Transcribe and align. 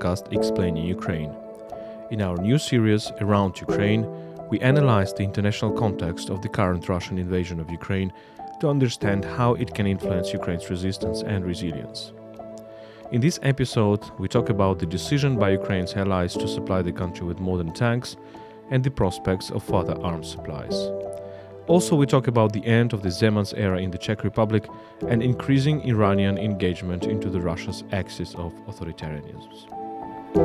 podcast 0.00 0.32
Explaining 0.32 0.86
Ukraine. 0.86 1.34
In 2.10 2.22
our 2.22 2.36
new 2.38 2.58
series 2.58 3.12
Around 3.20 3.60
Ukraine, 3.60 4.06
we 4.48 4.58
analyze 4.60 5.12
the 5.12 5.22
international 5.22 5.72
context 5.72 6.30
of 6.30 6.40
the 6.40 6.48
current 6.48 6.88
Russian 6.88 7.18
invasion 7.18 7.60
of 7.60 7.70
Ukraine 7.70 8.10
to 8.60 8.68
understand 8.68 9.24
how 9.24 9.54
it 9.54 9.74
can 9.74 9.86
influence 9.86 10.32
Ukraine's 10.32 10.70
resistance 10.70 11.22
and 11.22 11.44
resilience. 11.44 12.12
In 13.12 13.20
this 13.20 13.38
episode, 13.42 14.02
we 14.18 14.28
talk 14.28 14.48
about 14.48 14.78
the 14.78 14.86
decision 14.86 15.38
by 15.38 15.50
Ukraine's 15.50 15.94
allies 15.94 16.34
to 16.34 16.48
supply 16.48 16.80
the 16.82 16.98
country 17.00 17.26
with 17.26 17.38
modern 17.48 17.72
tanks 17.72 18.16
and 18.70 18.82
the 18.82 18.96
prospects 19.00 19.50
of 19.50 19.62
further 19.62 19.96
arms 20.00 20.30
supplies. 20.30 20.76
Also, 21.66 21.94
we 21.94 22.06
talk 22.06 22.26
about 22.26 22.52
the 22.52 22.64
end 22.64 22.92
of 22.92 23.02
the 23.02 23.12
Zemans 23.20 23.52
era 23.56 23.78
in 23.78 23.90
the 23.90 23.98
Czech 23.98 24.24
Republic 24.24 24.64
and 25.08 25.22
increasing 25.22 25.82
Iranian 25.82 26.36
engagement 26.38 27.04
into 27.04 27.28
the 27.28 27.40
Russia's 27.40 27.84
axis 27.92 28.34
of 28.34 28.52
authoritarianism. 28.66 29.79
My 30.32 30.38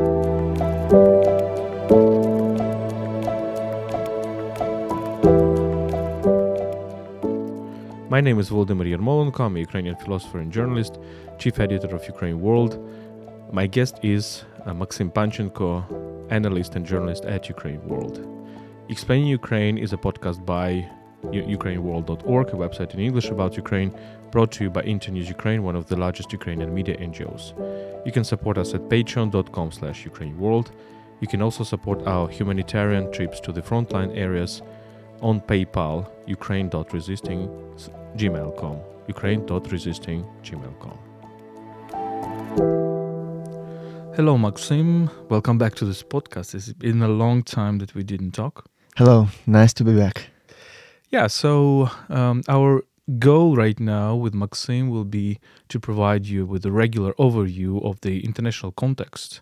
name 8.20 8.40
is 8.40 8.50
Volodymyr 8.50 8.98
Yermolenko. 8.98 9.42
I'm 9.42 9.58
a 9.58 9.60
Ukrainian 9.60 9.96
philosopher 9.98 10.40
and 10.40 10.52
journalist, 10.52 10.98
chief 11.38 11.60
editor 11.60 11.96
of 11.96 12.08
Ukraine 12.08 12.40
World. 12.40 12.80
My 13.54 13.68
guest 13.68 14.00
is 14.02 14.44
uh, 14.66 14.74
Maxim 14.74 15.12
Panchenko, 15.12 16.32
analyst 16.32 16.76
and 16.76 16.84
journalist 16.84 17.26
at 17.26 17.48
Ukraine 17.48 17.88
World. 17.88 18.26
Explaining 18.90 19.28
Ukraine 19.28 19.78
is 19.78 19.94
a 19.94 19.98
podcast 19.98 20.44
by 20.44 20.90
ukraineworld.org, 21.31 22.49
a 22.49 22.51
website 22.51 22.93
in 22.93 22.99
English 22.99 23.29
about 23.29 23.55
Ukraine, 23.55 23.93
brought 24.31 24.51
to 24.51 24.63
you 24.65 24.70
by 24.70 24.81
Internews 24.81 25.29
Ukraine, 25.29 25.63
one 25.63 25.76
of 25.76 25.87
the 25.87 25.95
largest 25.95 26.31
Ukrainian 26.31 26.73
media 26.73 26.98
NGOs. 26.98 27.54
You 28.05 28.12
can 28.12 28.23
support 28.23 28.57
us 28.57 28.73
at 28.73 28.81
patreon.com 28.90 29.71
slash 29.71 30.05
ukraineworld. 30.05 30.68
You 31.21 31.27
can 31.27 31.41
also 31.41 31.63
support 31.63 32.05
our 32.05 32.27
humanitarian 32.27 33.12
trips 33.12 33.40
to 33.41 33.51
the 33.51 33.62
frontline 33.62 34.15
areas 34.18 34.62
on 35.21 35.41
PayPal, 35.41 36.07
ukraine.resisting 36.27 37.48
gmail.com, 38.18 38.79
ukraine.resisting 39.07 40.26
gmail.com. 40.43 40.98
Hello, 44.15 44.37
Maxim. 44.37 45.09
Welcome 45.29 45.57
back 45.57 45.76
to 45.76 45.85
this 45.85 46.01
podcast. 46.01 46.55
It's 46.55 46.71
been 46.71 47.01
a 47.01 47.07
long 47.07 47.43
time 47.43 47.79
that 47.79 47.93
we 47.96 48.03
didn't 48.03 48.31
talk. 48.31 48.65
Hello, 48.96 49.27
nice 49.46 49.73
to 49.73 49.84
be 49.84 49.93
back. 49.93 50.29
Yeah, 51.12 51.28
so 51.28 51.90
um, 52.10 52.42
our 52.48 52.84
goal 53.20 53.56
right 53.56 53.80
now 53.80 54.16
with 54.16 54.34
Maxim 54.34 54.90
will 54.90 55.06
be 55.06 55.40
to 55.70 55.80
provide 55.80 56.26
you 56.26 56.46
with 56.46 56.66
a 56.66 56.72
regular 56.72 57.14
overview 57.14 57.84
of 57.86 58.02
the 58.02 58.26
international 58.26 58.72
context 58.72 59.42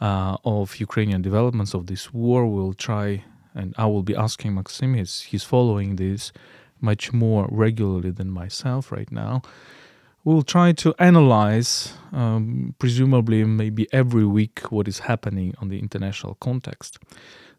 uh, 0.00 0.36
of 0.44 0.76
Ukrainian 0.80 1.22
developments 1.22 1.74
of 1.74 1.86
this 1.86 2.12
war. 2.12 2.46
We'll 2.46 2.74
try, 2.74 3.24
and 3.54 3.74
I 3.78 3.86
will 3.86 4.02
be 4.02 4.16
asking 4.16 4.54
Maxim, 4.54 4.94
he's, 4.94 5.22
he's 5.22 5.44
following 5.44 5.96
this 5.96 6.32
much 6.80 7.12
more 7.12 7.46
regularly 7.50 8.10
than 8.10 8.30
myself 8.30 8.90
right 8.90 9.10
now. 9.12 9.42
We'll 10.24 10.42
try 10.42 10.72
to 10.72 10.94
analyze, 10.98 11.94
um, 12.12 12.74
presumably 12.78 13.44
maybe 13.44 13.86
every 13.92 14.26
week, 14.26 14.70
what 14.72 14.88
is 14.88 15.00
happening 15.00 15.54
on 15.60 15.68
the 15.68 15.78
international 15.78 16.34
context. 16.40 16.98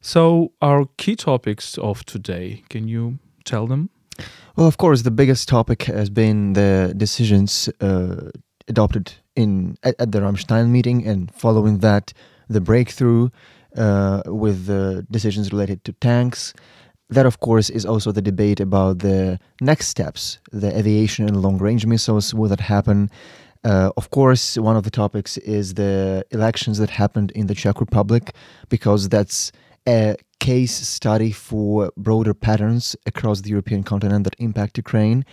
So, 0.01 0.51
our 0.63 0.85
key 0.97 1.15
topics 1.15 1.77
of 1.77 2.03
today, 2.05 2.63
can 2.69 2.87
you 2.87 3.19
tell 3.45 3.67
them? 3.67 3.91
Well, 4.55 4.65
of 4.65 4.77
course, 4.77 5.03
the 5.03 5.11
biggest 5.11 5.47
topic 5.47 5.83
has 5.83 6.09
been 6.09 6.53
the 6.53 6.93
decisions 6.97 7.69
uh, 7.79 8.31
adopted 8.67 9.13
in 9.35 9.77
at, 9.83 9.95
at, 9.99 10.11
the 10.11 10.19
Ramstein 10.19 10.69
meeting, 10.69 11.05
and 11.07 11.31
following 11.35 11.79
that, 11.79 12.13
the 12.49 12.59
breakthrough 12.59 13.29
uh, 13.77 14.23
with 14.25 14.65
the 14.65 15.05
decisions 15.11 15.51
related 15.51 15.83
to 15.85 15.93
tanks. 15.93 16.53
That, 17.09 17.27
of 17.27 17.39
course, 17.39 17.69
is 17.69 17.85
also 17.85 18.11
the 18.11 18.23
debate 18.23 18.59
about 18.59 18.99
the 18.99 19.39
next 19.61 19.87
steps, 19.89 20.39
the 20.51 20.75
aviation 20.75 21.27
and 21.27 21.41
long-range 21.41 21.85
missiles. 21.85 22.33
Will 22.33 22.49
that 22.49 22.61
happen? 22.61 23.11
Uh, 23.63 23.91
of 23.97 24.09
course, 24.09 24.57
one 24.57 24.75
of 24.75 24.83
the 24.83 24.89
topics 24.89 25.37
is 25.37 25.75
the 25.75 26.25
elections 26.31 26.79
that 26.79 26.89
happened 26.89 27.29
in 27.31 27.45
the 27.45 27.53
Czech 27.53 27.79
Republic, 27.79 28.33
because 28.69 29.09
that's 29.09 29.51
a 29.87 30.15
case 30.39 30.73
study 30.73 31.31
for 31.31 31.91
broader 31.97 32.33
patterns 32.33 32.95
across 33.05 33.41
the 33.41 33.49
European 33.49 33.83
continent 33.83 34.23
that 34.23 34.35
impact 34.39 34.77
Ukraine 34.77 35.23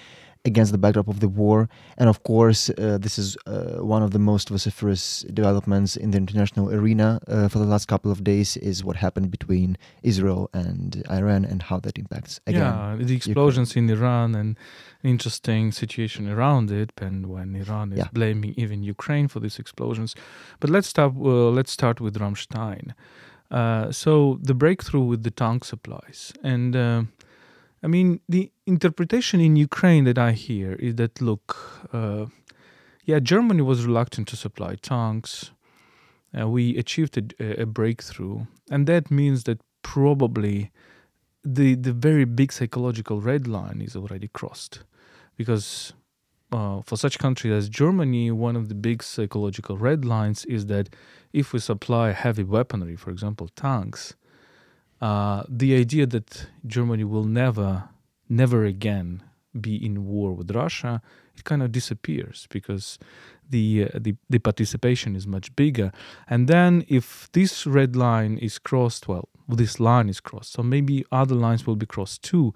against 0.44 0.72
the 0.72 0.78
backdrop 0.78 1.08
of 1.08 1.20
the 1.20 1.28
war. 1.28 1.68
And 1.96 2.08
of 2.08 2.22
course, 2.22 2.70
uh, 2.70 2.98
this 3.00 3.18
is 3.18 3.36
uh, 3.46 3.84
one 3.94 4.02
of 4.02 4.10
the 4.12 4.18
most 4.18 4.48
vociferous 4.48 5.24
developments 5.40 5.96
in 5.96 6.10
the 6.12 6.18
international 6.18 6.66
arena 6.72 7.20
uh, 7.28 7.48
for 7.48 7.58
the 7.58 7.64
last 7.64 7.86
couple 7.86 8.10
of 8.10 8.24
days 8.24 8.56
is 8.56 8.84
what 8.84 8.96
happened 8.96 9.30
between 9.30 9.76
Israel 10.02 10.50
and 10.52 11.02
Iran 11.10 11.44
and 11.44 11.62
how 11.62 11.78
that 11.80 11.98
impacts 11.98 12.40
again. 12.46 12.60
Yeah, 12.60 12.96
the 12.98 13.16
explosions 13.16 13.70
Ukraine. 13.70 13.90
in 13.90 13.96
Iran 13.98 14.34
and 14.34 14.56
interesting 15.02 15.72
situation 15.72 16.28
around 16.28 16.70
it, 16.70 16.92
and 17.06 17.26
when 17.26 17.54
Iran 17.54 17.92
is 17.92 17.98
yeah. 17.98 18.08
blaming 18.12 18.54
even 18.56 18.82
Ukraine 18.82 19.28
for 19.28 19.40
these 19.40 19.58
explosions. 19.58 20.14
But 20.60 20.70
let's 20.70 20.88
start. 20.88 21.12
Uh, 21.16 21.50
let's 21.58 21.72
start 21.72 22.00
with 22.00 22.14
Ramstein. 22.22 22.94
Uh, 23.50 23.90
so 23.90 24.38
the 24.42 24.54
breakthrough 24.54 25.02
with 25.02 25.22
the 25.22 25.30
tank 25.30 25.64
supplies, 25.64 26.32
and 26.42 26.76
uh, 26.76 27.02
I 27.82 27.86
mean 27.86 28.20
the 28.28 28.50
interpretation 28.66 29.40
in 29.40 29.56
Ukraine 29.56 30.04
that 30.04 30.18
I 30.18 30.32
hear 30.32 30.74
is 30.74 30.96
that 30.96 31.20
look, 31.22 31.56
uh, 31.92 32.26
yeah, 33.04 33.20
Germany 33.20 33.62
was 33.62 33.86
reluctant 33.86 34.28
to 34.28 34.36
supply 34.36 34.74
tanks. 34.74 35.52
Uh, 36.38 36.46
we 36.46 36.76
achieved 36.76 37.16
a, 37.16 37.62
a, 37.62 37.64
breakthrough, 37.64 38.44
and 38.70 38.86
that 38.86 39.10
means 39.10 39.44
that 39.44 39.62
probably 39.80 40.70
the 41.42 41.74
the 41.74 41.94
very 41.94 42.26
big 42.26 42.52
psychological 42.52 43.22
red 43.22 43.48
line 43.48 43.80
is 43.80 43.96
already 43.96 44.28
crossed, 44.28 44.80
because 45.38 45.94
uh, 46.50 46.82
for 46.82 46.96
such 46.96 47.18
countries 47.18 47.52
as 47.52 47.68
Germany, 47.68 48.30
one 48.30 48.56
of 48.56 48.68
the 48.68 48.74
big 48.74 49.02
psychological 49.02 49.76
red 49.76 50.04
lines 50.04 50.44
is 50.46 50.66
that 50.66 50.88
if 51.32 51.52
we 51.52 51.58
supply 51.58 52.12
heavy 52.12 52.42
weaponry, 52.42 52.96
for 52.96 53.10
example, 53.10 53.48
tanks, 53.54 54.14
uh, 55.00 55.42
the 55.48 55.76
idea 55.76 56.06
that 56.06 56.46
Germany 56.66 57.04
will 57.04 57.24
never, 57.24 57.88
never 58.28 58.64
again 58.64 59.22
be 59.58 59.76
in 59.84 60.06
war 60.06 60.32
with 60.32 60.50
Russia, 60.50 61.02
it 61.36 61.44
kind 61.44 61.62
of 61.62 61.70
disappears 61.70 62.46
because 62.50 62.98
the, 63.48 63.88
uh, 63.94 63.98
the 63.98 64.16
the 64.28 64.38
participation 64.38 65.16
is 65.16 65.26
much 65.26 65.54
bigger. 65.56 65.92
And 66.28 66.48
then 66.48 66.84
if 66.88 67.28
this 67.32 67.66
red 67.66 67.96
line 67.96 68.38
is 68.38 68.58
crossed, 68.58 69.08
well, 69.08 69.28
this 69.48 69.80
line 69.80 70.08
is 70.08 70.20
crossed, 70.20 70.52
so 70.52 70.62
maybe 70.62 71.04
other 71.12 71.34
lines 71.34 71.66
will 71.66 71.76
be 71.76 71.86
crossed 71.86 72.22
too 72.22 72.52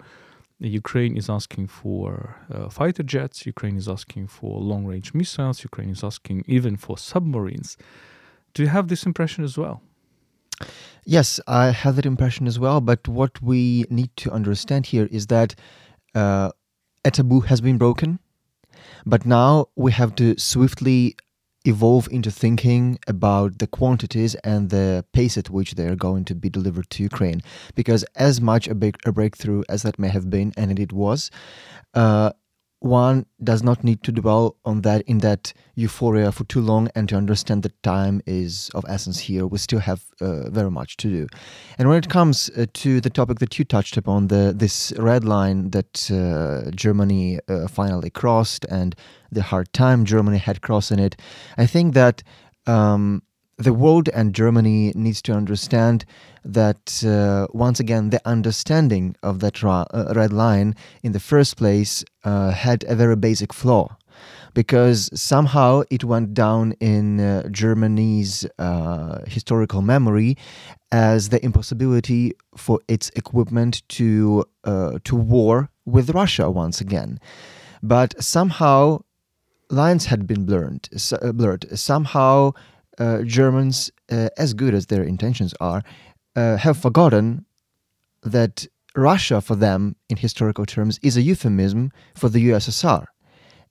Ukraine 0.67 1.17
is 1.17 1.29
asking 1.29 1.67
for 1.67 2.37
uh, 2.51 2.69
fighter 2.69 3.03
jets, 3.03 3.45
Ukraine 3.45 3.77
is 3.77 3.87
asking 3.87 4.27
for 4.27 4.59
long 4.59 4.85
range 4.85 5.13
missiles, 5.13 5.63
Ukraine 5.63 5.89
is 5.89 6.03
asking 6.03 6.43
even 6.47 6.77
for 6.77 6.97
submarines. 6.97 7.77
Do 8.53 8.63
you 8.63 8.69
have 8.69 8.87
this 8.87 9.05
impression 9.05 9.43
as 9.43 9.57
well? 9.57 9.81
Yes, 11.05 11.39
I 11.47 11.71
have 11.71 11.95
that 11.97 12.05
impression 12.05 12.47
as 12.47 12.59
well. 12.59 12.79
But 12.79 13.07
what 13.07 13.41
we 13.41 13.85
need 13.89 14.15
to 14.17 14.31
understand 14.31 14.85
here 14.85 15.07
is 15.11 15.27
that 15.27 15.55
uh, 16.15 16.51
a 17.03 17.11
taboo 17.11 17.41
has 17.41 17.59
been 17.59 17.77
broken, 17.77 18.19
but 19.05 19.25
now 19.25 19.67
we 19.75 19.91
have 19.91 20.15
to 20.15 20.37
swiftly 20.39 21.17
evolve 21.65 22.07
into 22.11 22.29
thinking 22.29 22.99
about 23.07 23.59
the 23.59 23.67
quantities 23.67 24.35
and 24.35 24.69
the 24.69 25.05
pace 25.13 25.37
at 25.37 25.49
which 25.49 25.75
they 25.75 25.87
are 25.87 25.95
going 25.95 26.25
to 26.25 26.35
be 26.35 26.49
delivered 26.49 26.89
to 26.89 27.03
Ukraine. 27.03 27.41
Because 27.75 28.03
as 28.15 28.41
much 28.41 28.67
a, 28.67 28.75
big, 28.75 28.97
a 29.05 29.11
breakthrough 29.11 29.63
as 29.69 29.83
that 29.83 29.97
may 29.97 30.09
have 30.09 30.29
been, 30.29 30.53
and 30.57 30.77
it 30.77 30.91
was, 30.91 31.31
uh, 31.93 32.31
one 32.83 33.25
does 33.41 33.63
not 33.63 33.81
need 33.81 34.03
to 34.03 34.11
dwell 34.11 34.57
on 34.65 34.81
that 34.81 35.03
in 35.03 35.19
that 35.19 35.53
euphoria 35.75 36.33
for 36.33 36.43
too 36.43 36.59
long 36.59 36.89
and 36.95 37.07
to 37.07 37.15
understand 37.15 37.63
that 37.63 37.81
time 37.81 38.21
is 38.25 38.69
of 38.75 38.83
essence 38.89 39.19
here. 39.19 39.47
We 39.47 39.57
still 39.57 39.79
have 39.79 40.03
uh, 40.19 40.49
very 40.49 40.69
much 40.69 40.97
to 40.97 41.09
do. 41.09 41.27
And 41.77 41.87
when 41.87 41.97
it 41.97 42.09
comes 42.09 42.49
uh, 42.49 42.65
to 42.73 42.99
the 42.99 43.09
topic 43.09 43.39
that 43.39 43.57
you 43.57 43.63
touched 43.63 43.95
upon, 43.95 44.27
the 44.27 44.53
this 44.53 44.91
red 44.97 45.23
line 45.23 45.69
that 45.69 46.11
uh, 46.11 46.71
Germany 46.71 47.39
uh, 47.47 47.69
finally 47.69 48.09
crossed 48.09 48.65
and 48.65 48.95
the 49.31 49.43
hard 49.43 49.71
time 49.71 50.03
Germany 50.03 50.37
had 50.37 50.61
crossing 50.61 50.99
it, 50.99 51.15
I 51.57 51.65
think 51.65 51.93
that 51.93 52.21
um, 52.67 53.23
the 53.57 53.73
world 53.73 54.09
and 54.09 54.33
Germany 54.33 54.91
needs 54.95 55.21
to 55.23 55.33
understand 55.33 56.05
that 56.43 57.03
uh, 57.05 57.47
once 57.53 57.79
again 57.79 58.09
the 58.09 58.21
understanding 58.27 59.15
of 59.23 59.39
that 59.39 59.61
ra- 59.63 59.85
uh, 59.93 60.13
red 60.15 60.33
line 60.33 60.75
in 61.03 61.11
the 61.11 61.19
first 61.19 61.57
place 61.57 62.03
uh, 62.23 62.51
had 62.51 62.83
a 62.87 62.95
very 62.95 63.15
basic 63.15 63.53
flaw 63.53 63.95
because 64.53 65.09
somehow 65.19 65.81
it 65.89 66.03
went 66.03 66.33
down 66.33 66.73
in 66.79 67.19
uh, 67.19 67.47
Germany's 67.49 68.45
uh, 68.59 69.19
historical 69.27 69.81
memory 69.81 70.37
as 70.91 71.29
the 71.29 71.43
impossibility 71.43 72.33
for 72.55 72.79
its 72.87 73.09
equipment 73.15 73.81
to 73.89 74.45
uh, 74.63 74.99
to 75.03 75.15
war 75.15 75.69
with 75.85 76.09
Russia 76.11 76.49
once 76.49 76.81
again 76.81 77.19
but 77.81 78.21
somehow 78.21 78.99
lines 79.69 80.05
had 80.05 80.27
been 80.27 80.45
blurred, 80.45 80.87
blurred. 81.33 81.65
somehow 81.77 82.51
Germans, 83.23 83.91
uh, 84.11 84.29
as 84.37 84.53
good 84.53 84.73
as 84.73 84.87
their 84.87 85.03
intentions 85.03 85.53
are, 85.59 85.83
uh, 86.35 86.57
have 86.57 86.77
forgotten 86.77 87.45
that 88.23 88.67
Russia, 88.95 89.41
for 89.41 89.55
them, 89.55 89.95
in 90.09 90.17
historical 90.17 90.65
terms, 90.65 90.99
is 91.01 91.17
a 91.17 91.21
euphemism 91.21 91.91
for 92.15 92.29
the 92.29 92.49
USSR. 92.49 93.05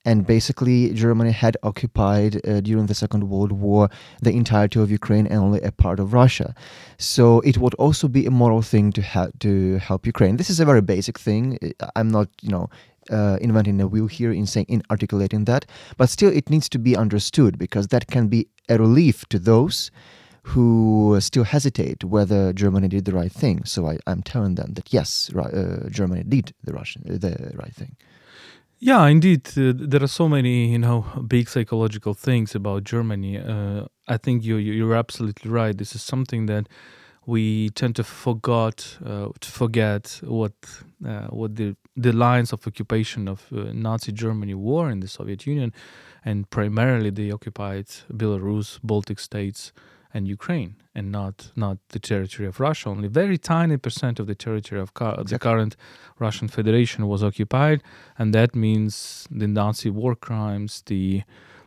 And 0.04 0.26
basically, 0.26 0.92
Germany 0.94 1.30
had 1.30 1.56
occupied 1.62 2.44
uh, 2.44 2.60
during 2.60 2.86
the 2.86 2.94
Second 2.94 3.28
World 3.28 3.52
War 3.52 3.88
the 4.20 4.32
entirety 4.32 4.80
of 4.80 4.90
Ukraine 4.90 5.28
and 5.28 5.38
only 5.38 5.60
a 5.60 5.70
part 5.70 6.00
of 6.00 6.12
Russia. 6.12 6.54
So 6.98 7.38
it 7.40 7.58
would 7.58 7.74
also 7.74 8.08
be 8.08 8.26
a 8.26 8.30
moral 8.30 8.62
thing 8.62 8.90
to 8.92 9.02
ha- 9.02 9.30
to 9.40 9.76
help 9.78 10.04
Ukraine. 10.04 10.38
This 10.38 10.50
is 10.50 10.58
a 10.58 10.64
very 10.64 10.80
basic 10.80 11.20
thing. 11.20 11.58
I'm 11.94 12.08
not, 12.08 12.28
you 12.40 12.50
know, 12.50 12.68
uh, 13.10 13.38
inventing 13.40 13.80
a 13.80 13.86
wheel 13.86 14.06
here 14.06 14.32
in 14.32 14.46
saying 14.46 14.66
in 14.68 14.82
articulating 14.90 15.44
that, 15.44 15.66
but 15.96 16.08
still 16.08 16.30
it 16.32 16.50
needs 16.50 16.68
to 16.70 16.78
be 16.78 16.96
understood 16.96 17.58
because 17.58 17.88
that 17.88 18.06
can 18.06 18.28
be 18.28 18.48
a 18.68 18.78
relief 18.78 19.26
to 19.28 19.38
those 19.38 19.90
who 20.44 21.16
still 21.20 21.44
hesitate 21.44 22.04
whether 22.04 22.52
Germany 22.52 22.88
did 22.88 23.04
the 23.04 23.12
right 23.12 23.30
thing. 23.30 23.64
So 23.64 23.86
I, 23.86 23.98
am 24.06 24.22
telling 24.22 24.56
them 24.56 24.74
that 24.74 24.92
yes, 24.92 25.30
uh, 25.34 25.88
Germany 25.88 26.24
did 26.24 26.52
the 26.64 26.72
Russian 26.72 27.02
the 27.06 27.52
right 27.54 27.74
thing. 27.74 27.96
Yeah, 28.84 29.06
indeed. 29.06 29.46
Uh, 29.56 29.72
there 29.76 30.02
are 30.02 30.08
so 30.08 30.28
many, 30.28 30.72
you 30.72 30.78
know, 30.78 31.02
big 31.28 31.48
psychological 31.48 32.14
things 32.14 32.56
about 32.56 32.82
Germany. 32.82 33.38
Uh, 33.38 33.84
I 34.08 34.16
think 34.16 34.42
you, 34.42 34.56
you're 34.56 34.96
absolutely 34.96 35.48
right. 35.52 35.78
This 35.78 35.94
is 35.94 36.02
something 36.02 36.46
that 36.46 36.68
we 37.24 37.70
tend 37.70 37.94
to 37.96 38.02
forgot 38.02 38.98
uh, 39.06 39.28
to 39.38 39.50
forget 39.50 40.20
what 40.24 40.52
uh, 41.06 41.28
what 41.28 41.54
the 41.54 41.76
the 41.96 42.12
lines 42.12 42.52
of 42.52 42.66
occupation 42.66 43.28
of 43.28 43.46
uh, 43.52 43.72
Nazi 43.72 44.12
Germany 44.12 44.54
war 44.54 44.90
in 44.90 45.00
the 45.00 45.08
Soviet 45.08 45.46
Union, 45.46 45.72
and 46.24 46.48
primarily 46.50 47.10
they 47.10 47.30
occupied 47.30 47.86
Belarus, 48.10 48.80
Baltic 48.82 49.18
states, 49.18 49.72
and 50.14 50.28
Ukraine, 50.28 50.76
and 50.94 51.10
not 51.10 51.52
not 51.56 51.78
the 51.88 51.98
territory 51.98 52.46
of 52.46 52.60
Russia. 52.60 52.90
Only 52.90 53.08
very 53.08 53.38
tiny 53.38 53.76
percent 53.76 54.20
of 54.20 54.26
the 54.26 54.34
territory 54.34 54.80
of 54.80 54.90
exactly. 54.90 55.24
the 55.24 55.38
current 55.38 55.76
Russian 56.18 56.48
Federation 56.48 57.06
was 57.08 57.22
occupied, 57.22 57.82
and 58.18 58.34
that 58.34 58.54
means 58.54 59.26
the 59.30 59.48
Nazi 59.48 59.90
war 59.90 60.14
crimes, 60.14 60.82
the 60.86 61.22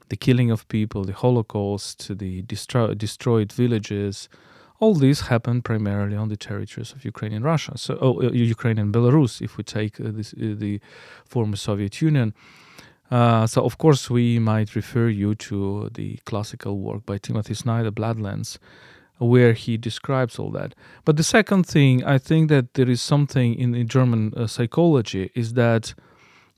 the 0.10 0.16
killing 0.16 0.51
of 0.51 0.68
people, 0.68 1.04
the 1.04 1.13
Holocaust, 1.13 2.18
the 2.18 2.44
destro- 2.44 2.95
destroyed 2.95 3.51
villages. 3.51 4.30
All 4.80 4.94
this 4.94 5.22
happened 5.22 5.63
primarily 5.63 6.18
on 6.18 6.27
the 6.27 6.36
territories 6.36 6.92
of 6.92 7.06
Ukraine 7.06 7.31
and 7.31 7.45
Russia. 7.45 7.77
So, 7.77 7.98
oh, 8.01 8.22
uh, 8.22 8.31
Ukraine 8.31 8.77
and 8.77 8.94
Belarus, 8.94 9.42
if 9.42 9.57
we 9.57 9.63
take 9.63 10.01
uh, 10.01 10.12
this, 10.12 10.33
uh, 10.33 10.54
the 10.57 10.81
former 11.25 11.56
Soviet 11.56 12.01
Union. 12.01 12.33
Uh, 13.10 13.48
so, 13.48 13.63
of 13.63 13.77
course, 13.77 14.10
we 14.10 14.38
might 14.39 14.75
refer 14.75 15.07
you 15.07 15.36
to 15.36 15.89
the 15.94 16.18
classical 16.25 16.80
work 16.80 17.06
by 17.06 17.18
Timothy 17.18 17.54
Snyder, 17.54 17.92
Bloodlands, 17.92 18.57
where 19.18 19.54
he 19.54 19.77
describes 19.77 20.38
all 20.38 20.51
that. 20.51 20.75
But 21.06 21.16
the 21.16 21.24
second 21.24 21.66
thing, 21.66 22.04
I 22.04 22.18
think 22.18 22.50
that 22.50 22.74
there 22.74 22.89
is 22.89 23.01
something 23.01 23.56
in, 23.56 23.72
the 23.72 23.86
German 23.86 24.33
uh, 24.36 24.48
psychology 24.48 25.31
is 25.36 25.54
that 25.54 25.94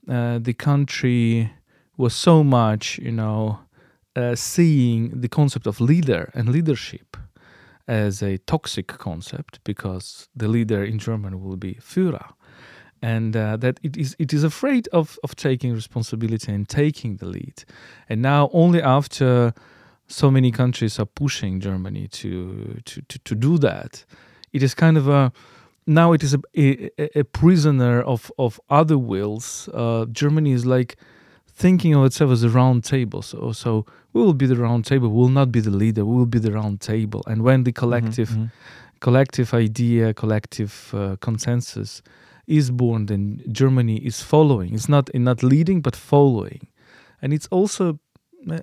uh, 0.09 0.39
the 0.39 0.53
country 0.53 1.51
was 1.97 2.15
so 2.15 2.43
much, 2.43 2.97
you 2.97 3.11
know, 3.11 3.59
seeing 4.33 5.21
the 5.21 5.27
concept 5.27 5.67
of 5.67 5.79
leader 5.79 6.31
and 6.33 6.49
leadership 6.49 7.17
as 7.87 8.21
a 8.21 8.37
toxic 8.39 8.87
concept 8.87 9.59
because 9.63 10.29
the 10.35 10.47
leader 10.47 10.83
in 10.83 10.99
German 10.99 11.41
will 11.41 11.57
be 11.57 11.75
Führer 11.75 12.33
and 13.01 13.35
uh, 13.35 13.57
that 13.57 13.79
it 13.83 13.95
is 13.97 14.15
it 14.19 14.33
is 14.33 14.43
afraid 14.43 14.87
of 14.91 15.19
of 15.23 15.35
taking 15.35 15.73
responsibility 15.73 16.51
and 16.51 16.67
taking 16.67 17.17
the 17.17 17.25
lead. 17.25 17.63
And 18.09 18.21
now 18.21 18.49
only 18.53 18.81
after 18.81 19.53
so 20.07 20.31
many 20.31 20.51
countries 20.51 20.99
are 20.99 21.05
pushing 21.05 21.59
Germany 21.59 22.07
to 22.07 22.79
to 22.85 23.01
to, 23.01 23.19
to 23.19 23.35
do 23.35 23.57
that, 23.59 24.05
it 24.53 24.63
is 24.63 24.73
kind 24.73 24.97
of 24.97 25.07
a 25.07 25.31
now 25.85 26.13
it 26.13 26.23
is 26.23 26.33
a, 26.33 26.39
a, 26.55 27.19
a 27.19 27.23
prisoner 27.23 28.01
of 28.01 28.31
of 28.37 28.59
other 28.69 28.97
wills. 28.97 29.69
Uh, 29.73 30.05
Germany 30.11 30.51
is 30.51 30.65
like 30.65 30.97
thinking 31.57 31.95
of 31.95 32.05
itself 32.05 32.31
as 32.31 32.43
a 32.43 32.49
round 32.49 32.83
table. 32.83 33.21
So 33.21 33.51
so 33.51 33.85
we 34.13 34.21
will 34.21 34.35
be 34.35 34.45
the 34.45 34.55
round 34.55 34.85
table. 34.85 35.09
We 35.09 35.17
will 35.17 35.37
not 35.41 35.51
be 35.51 35.59
the 35.59 35.71
leader. 35.71 36.05
We 36.05 36.15
will 36.15 36.31
be 36.37 36.39
the 36.39 36.51
round 36.51 36.81
table. 36.81 37.23
And 37.25 37.41
when 37.41 37.63
the 37.63 37.71
collective 37.71 38.29
mm-hmm. 38.29 38.45
collective 38.99 39.53
idea, 39.53 40.13
collective 40.13 40.93
uh, 40.93 41.15
consensus 41.19 42.01
is 42.45 42.71
born, 42.71 43.07
then 43.07 43.41
Germany 43.51 43.97
is 43.97 44.21
following. 44.21 44.73
It's 44.73 44.87
not 44.87 45.09
not 45.13 45.43
leading, 45.43 45.81
but 45.81 45.95
following, 45.95 46.67
and 47.21 47.33
it's 47.33 47.47
also 47.51 47.99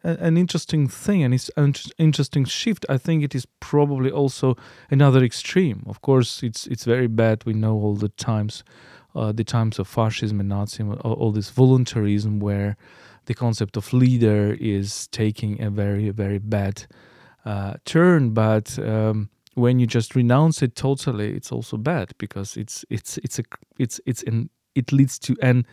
an 0.02 0.36
interesting 0.36 0.88
thing 0.88 1.22
and 1.22 1.34
it's 1.34 1.50
an 1.56 1.74
interesting 1.98 2.44
shift. 2.46 2.86
I 2.88 2.96
think 2.98 3.22
it 3.22 3.34
is 3.34 3.46
probably 3.60 4.10
also 4.10 4.56
another 4.90 5.22
extreme. 5.22 5.82
Of 5.86 6.00
course, 6.00 6.42
it's 6.42 6.66
it's 6.66 6.84
very 6.84 7.08
bad. 7.08 7.44
We 7.44 7.52
know 7.52 7.74
all 7.74 7.96
the 7.96 8.08
times, 8.08 8.64
uh, 9.14 9.32
the 9.32 9.44
times 9.44 9.78
of 9.78 9.88
fascism 9.88 10.40
and 10.40 10.50
Nazism, 10.50 11.00
all, 11.04 11.32
this 11.32 11.50
voluntarism 11.50 12.40
where 12.40 12.76
the 13.26 13.34
concept 13.34 13.76
of 13.76 13.92
leader 13.92 14.56
is 14.60 15.06
taking 15.08 15.60
a 15.62 15.70
very 15.70 16.10
very 16.10 16.38
bad 16.38 16.86
uh, 17.44 17.74
turn. 17.84 18.30
But 18.30 18.78
um, 18.78 19.30
when 19.54 19.78
you 19.78 19.86
just 19.86 20.14
renounce 20.14 20.62
it 20.62 20.74
totally, 20.74 21.34
it's 21.34 21.52
also 21.52 21.76
bad 21.76 22.14
because 22.18 22.56
it's 22.56 22.84
it's 22.90 23.18
it's 23.18 23.38
a 23.38 23.44
it's 23.78 24.00
it's 24.06 24.22
an 24.24 24.50
it 24.74 24.92
leads 24.92 25.18
to 25.20 25.36
an 25.42 25.66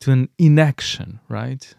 to 0.00 0.12
an 0.12 0.28
inaction, 0.38 1.20
right? 1.28 1.74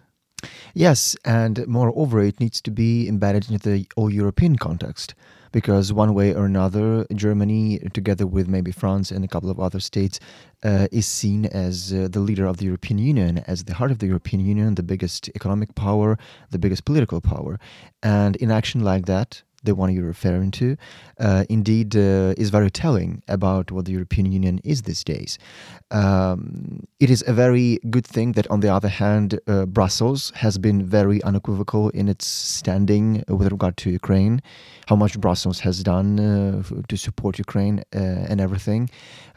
Yes, 0.74 1.16
and 1.26 1.66
moreover, 1.68 2.22
it 2.22 2.40
needs 2.40 2.62
to 2.62 2.72
be 2.72 3.08
embedded 3.08 3.50
into 3.50 3.70
the 3.70 3.88
all 3.96 4.10
European 4.10 4.56
context 4.58 5.14
because 5.52 5.92
one 5.92 6.14
way 6.14 6.34
or 6.34 6.46
another, 6.46 7.06
Germany, 7.14 7.80
together 7.94 8.26
with 8.26 8.48
maybe 8.48 8.72
France 8.72 9.12
and 9.12 9.26
a 9.26 9.28
couple 9.28 9.50
of 9.50 9.60
other 9.60 9.80
states, 9.80 10.20
uh, 10.64 10.88
is 10.92 11.06
seen 11.06 11.46
as 11.46 11.94
uh, 11.94 12.08
the 12.10 12.20
leader 12.20 12.46
of 12.46 12.58
the 12.58 12.66
European 12.66 13.00
Union, 13.00 13.40
as 13.48 13.66
the 13.66 13.74
heart 13.74 13.92
of 13.92 14.00
the 14.00 14.08
European 14.08 14.46
Union, 14.46 14.76
the 14.76 14.84
biggest 14.84 15.30
economic 15.36 15.76
power, 15.76 16.18
the 16.52 16.60
biggest 16.60 16.86
political 16.86 17.20
power. 17.20 17.60
And 18.02 18.36
in 18.38 18.52
action 18.52 18.82
like 18.82 19.06
that, 19.08 19.44
the 19.64 19.76
one 19.76 19.94
you're 19.94 20.06
referring 20.06 20.52
to, 20.52 20.76
uh, 21.20 21.46
indeed 21.50 21.96
uh, 21.96 22.34
is 22.38 22.50
very 22.50 22.72
telling 22.72 23.22
about 23.28 23.72
what 23.72 23.86
the 23.86 23.92
European 23.92 24.32
Union 24.32 24.60
is 24.64 24.84
these 24.84 25.04
days. 25.04 25.38
Um, 25.92 26.88
it 27.00 27.10
is 27.10 27.24
a 27.28 27.34
very 27.34 27.80
good 27.90 28.06
thing 28.06 28.32
that, 28.34 28.48
on 28.48 28.62
the 28.62 28.70
other 28.70 28.88
hand, 28.88 29.40
uh, 29.48 29.66
Brussels 29.66 30.32
has 30.36 30.58
been 30.58 30.84
very 30.86 31.22
unequivocal 31.24 31.90
in 31.90 32.08
its 32.08 32.26
standing 32.26 33.24
with 33.28 33.52
regard 33.52 33.78
to 33.78 33.90
Ukraine, 33.90 34.42
how 34.88 34.96
much 34.96 35.20
Brussels 35.20 35.60
has 35.60 35.84
done 35.84 36.20
uh, 36.20 36.64
to 36.88 36.98
support 36.98 37.38
Ukraine 37.38 37.80
uh, 37.96 38.30
and 38.30 38.42
everything. 38.42 38.90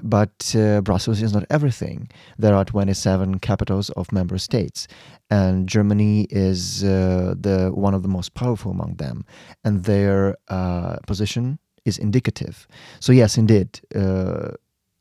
But 0.03 0.55
uh, 0.57 0.81
Brussels 0.81 1.23
is 1.23 1.33
not 1.33 1.45
everything. 1.51 2.09
There 2.39 2.55
are 2.55 2.65
27 2.65 3.39
capitals 3.41 3.91
of 3.91 4.13
member 4.13 4.39
states, 4.39 4.87
and 5.31 5.69
Germany 5.69 6.27
is 6.31 6.81
the 6.81 7.71
one 7.75 7.95
of 7.95 8.03
the 8.03 8.09
most 8.09 8.35
powerful 8.35 8.71
among 8.71 8.97
them, 8.97 9.25
and 9.65 9.85
their 9.85 10.37
position 11.07 11.59
is 11.85 11.99
indicative. 11.99 12.67
So 13.01 13.13
yes, 13.13 13.37
indeed, 13.37 13.81
uh, 13.95 14.53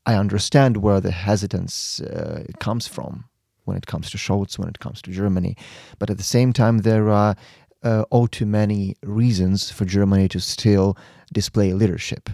I 0.06 0.14
understand 0.14 0.78
where 0.78 1.00
the 1.00 1.10
hesitance 1.10 2.00
uh, 2.00 2.44
comes 2.60 2.86
from 2.86 3.24
when 3.64 3.76
it 3.76 3.86
comes 3.86 4.10
to 4.10 4.18
Scholz, 4.18 4.58
when 4.58 4.68
it 4.68 4.78
comes 4.78 5.00
to 5.02 5.10
Germany, 5.10 5.56
but 5.98 6.10
at 6.10 6.18
the 6.18 6.24
same 6.24 6.52
time, 6.52 6.78
there 6.78 7.08
are 7.08 7.34
uh, 7.82 8.04
all 8.10 8.28
too 8.28 8.44
many 8.44 8.94
reasons 9.02 9.70
for 9.70 9.86
Germany 9.86 10.28
to 10.28 10.40
still 10.40 10.98
display 11.32 11.72
leadership 11.72 12.28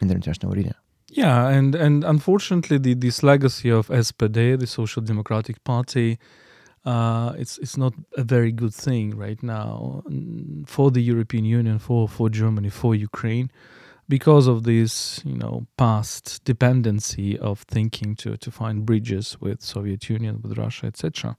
in 0.00 0.08
the 0.08 0.14
international 0.14 0.52
arena. 0.52 0.74
Yeah, 1.08 1.48
and 1.48 1.74
and 1.74 2.04
unfortunately, 2.04 2.78
the, 2.78 2.94
this 2.94 3.22
legacy 3.22 3.70
of 3.70 3.88
SPD, 3.88 4.58
the 4.58 4.66
Social 4.66 5.02
Democratic 5.02 5.62
Party, 5.62 6.18
uh, 6.84 7.32
it's 7.38 7.58
it's 7.58 7.76
not 7.76 7.94
a 8.16 8.24
very 8.24 8.52
good 8.52 8.74
thing 8.74 9.16
right 9.16 9.42
now 9.42 10.02
for 10.66 10.90
the 10.90 11.00
European 11.00 11.44
Union, 11.44 11.78
for 11.78 12.08
for 12.08 12.28
Germany, 12.28 12.70
for 12.70 12.94
Ukraine 12.94 13.50
because 14.08 14.46
of 14.46 14.64
this, 14.64 15.22
you 15.24 15.36
know, 15.36 15.66
past 15.76 16.44
dependency 16.44 17.38
of 17.38 17.60
thinking 17.60 18.14
to, 18.16 18.36
to 18.36 18.50
find 18.50 18.84
bridges 18.84 19.40
with 19.40 19.62
Soviet 19.62 20.10
Union, 20.10 20.40
with 20.42 20.58
Russia, 20.58 20.86
etc. 20.86 21.36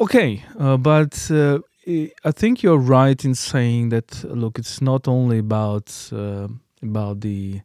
Okay, 0.00 0.42
uh, 0.58 0.76
but 0.76 1.30
uh, 1.30 1.58
I 2.24 2.32
think 2.32 2.62
you're 2.62 2.78
right 2.78 3.22
in 3.24 3.34
saying 3.34 3.90
that. 3.90 4.24
Look, 4.24 4.58
it's 4.58 4.80
not 4.80 5.08
only 5.08 5.38
about 5.38 6.10
uh, 6.12 6.48
about 6.82 7.20
the, 7.20 7.60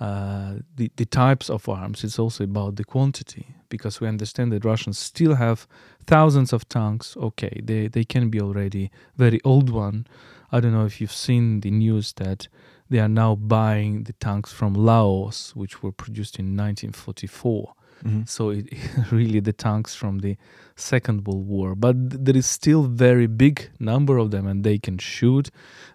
uh, 0.00 0.54
the 0.76 0.90
the 0.96 1.06
types 1.06 1.50
of 1.50 1.68
arms; 1.68 2.04
it's 2.04 2.18
also 2.18 2.44
about 2.44 2.76
the 2.76 2.84
quantity. 2.84 3.46
Because 3.68 4.00
we 4.00 4.06
understand 4.06 4.52
that 4.52 4.64
Russians 4.64 4.98
still 4.98 5.34
have 5.34 5.66
thousands 6.06 6.52
of 6.52 6.68
tanks. 6.68 7.16
Okay, 7.16 7.60
they 7.62 7.88
they 7.88 8.04
can 8.04 8.30
be 8.30 8.40
already 8.40 8.90
very 9.16 9.40
old 9.44 9.70
one. 9.70 10.06
I 10.52 10.60
don't 10.60 10.72
know 10.72 10.86
if 10.86 11.00
you've 11.00 11.12
seen 11.12 11.60
the 11.60 11.70
news 11.70 12.12
that 12.14 12.48
they 12.90 13.00
are 13.00 13.08
now 13.08 13.34
buying 13.34 14.04
the 14.04 14.12
tanks 14.14 14.52
from 14.52 14.74
Laos, 14.74 15.52
which 15.56 15.82
were 15.82 15.92
produced 15.92 16.38
in 16.38 16.56
1944. 16.56 17.74
Mm-hmm. 18.04 18.22
So 18.26 18.50
it, 18.50 18.66
really 19.10 19.40
the 19.40 19.52
tanks 19.52 19.94
from 19.94 20.18
the 20.18 20.36
Second 20.76 21.26
World 21.26 21.46
War, 21.46 21.74
but 21.74 21.96
there 22.24 22.36
is 22.36 22.46
still 22.46 22.82
very 22.84 23.26
big 23.26 23.70
number 23.78 24.18
of 24.18 24.30
them, 24.30 24.46
and 24.46 24.64
they 24.64 24.78
can 24.78 24.98
shoot. 24.98 25.50